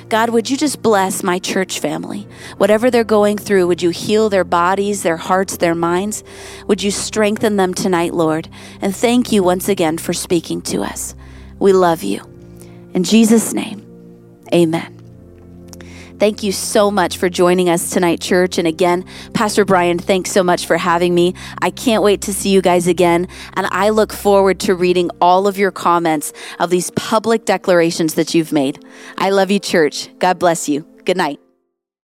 God, 0.09 0.29
would 0.29 0.49
you 0.49 0.55
just 0.55 0.81
bless 0.81 1.21
my 1.21 1.37
church 1.37 1.79
family? 1.79 2.27
Whatever 2.57 2.89
they're 2.89 3.03
going 3.03 3.37
through, 3.37 3.67
would 3.67 3.81
you 3.81 3.89
heal 3.89 4.29
their 4.29 4.45
bodies, 4.45 5.03
their 5.03 5.17
hearts, 5.17 5.57
their 5.57 5.75
minds? 5.75 6.23
Would 6.67 6.81
you 6.81 6.91
strengthen 6.91 7.57
them 7.57 7.73
tonight, 7.73 8.13
Lord? 8.13 8.47
And 8.81 8.95
thank 8.95 9.31
you 9.31 9.43
once 9.43 9.67
again 9.67 9.97
for 9.97 10.13
speaking 10.13 10.61
to 10.63 10.81
us. 10.81 11.13
We 11.59 11.73
love 11.73 12.03
you. 12.03 12.21
In 12.93 13.03
Jesus' 13.03 13.53
name, 13.53 13.85
amen. 14.53 14.96
Thank 16.19 16.41
you 16.41 16.51
so 16.51 16.89
much 16.89 17.17
for 17.17 17.29
joining 17.29 17.69
us 17.69 17.91
tonight, 17.91 18.19
church. 18.19 18.57
And 18.57 18.67
again, 18.67 19.05
Pastor 19.33 19.65
Brian, 19.65 19.99
thanks 19.99 20.31
so 20.31 20.43
much 20.43 20.65
for 20.65 20.77
having 20.77 21.13
me. 21.13 21.35
I 21.61 21.69
can't 21.69 22.01
wait 22.01 22.21
to 22.21 22.33
see 22.33 22.49
you 22.49 22.61
guys 22.61 22.87
again. 22.87 23.27
And 23.53 23.67
I 23.67 23.89
look 23.89 24.11
forward 24.11 24.59
to 24.61 24.73
reading 24.75 25.11
all 25.21 25.47
of 25.47 25.57
your 25.57 25.71
comments 25.71 26.33
of 26.59 26.69
these 26.69 26.89
public 26.91 27.45
declarations 27.45 28.15
that 28.15 28.33
you've 28.33 28.51
made. 28.51 28.83
I 29.17 29.29
love 29.29 29.51
you, 29.51 29.59
church. 29.59 30.09
God 30.19 30.39
bless 30.39 30.67
you. 30.67 30.87
Good 31.05 31.17
night. 31.17 31.39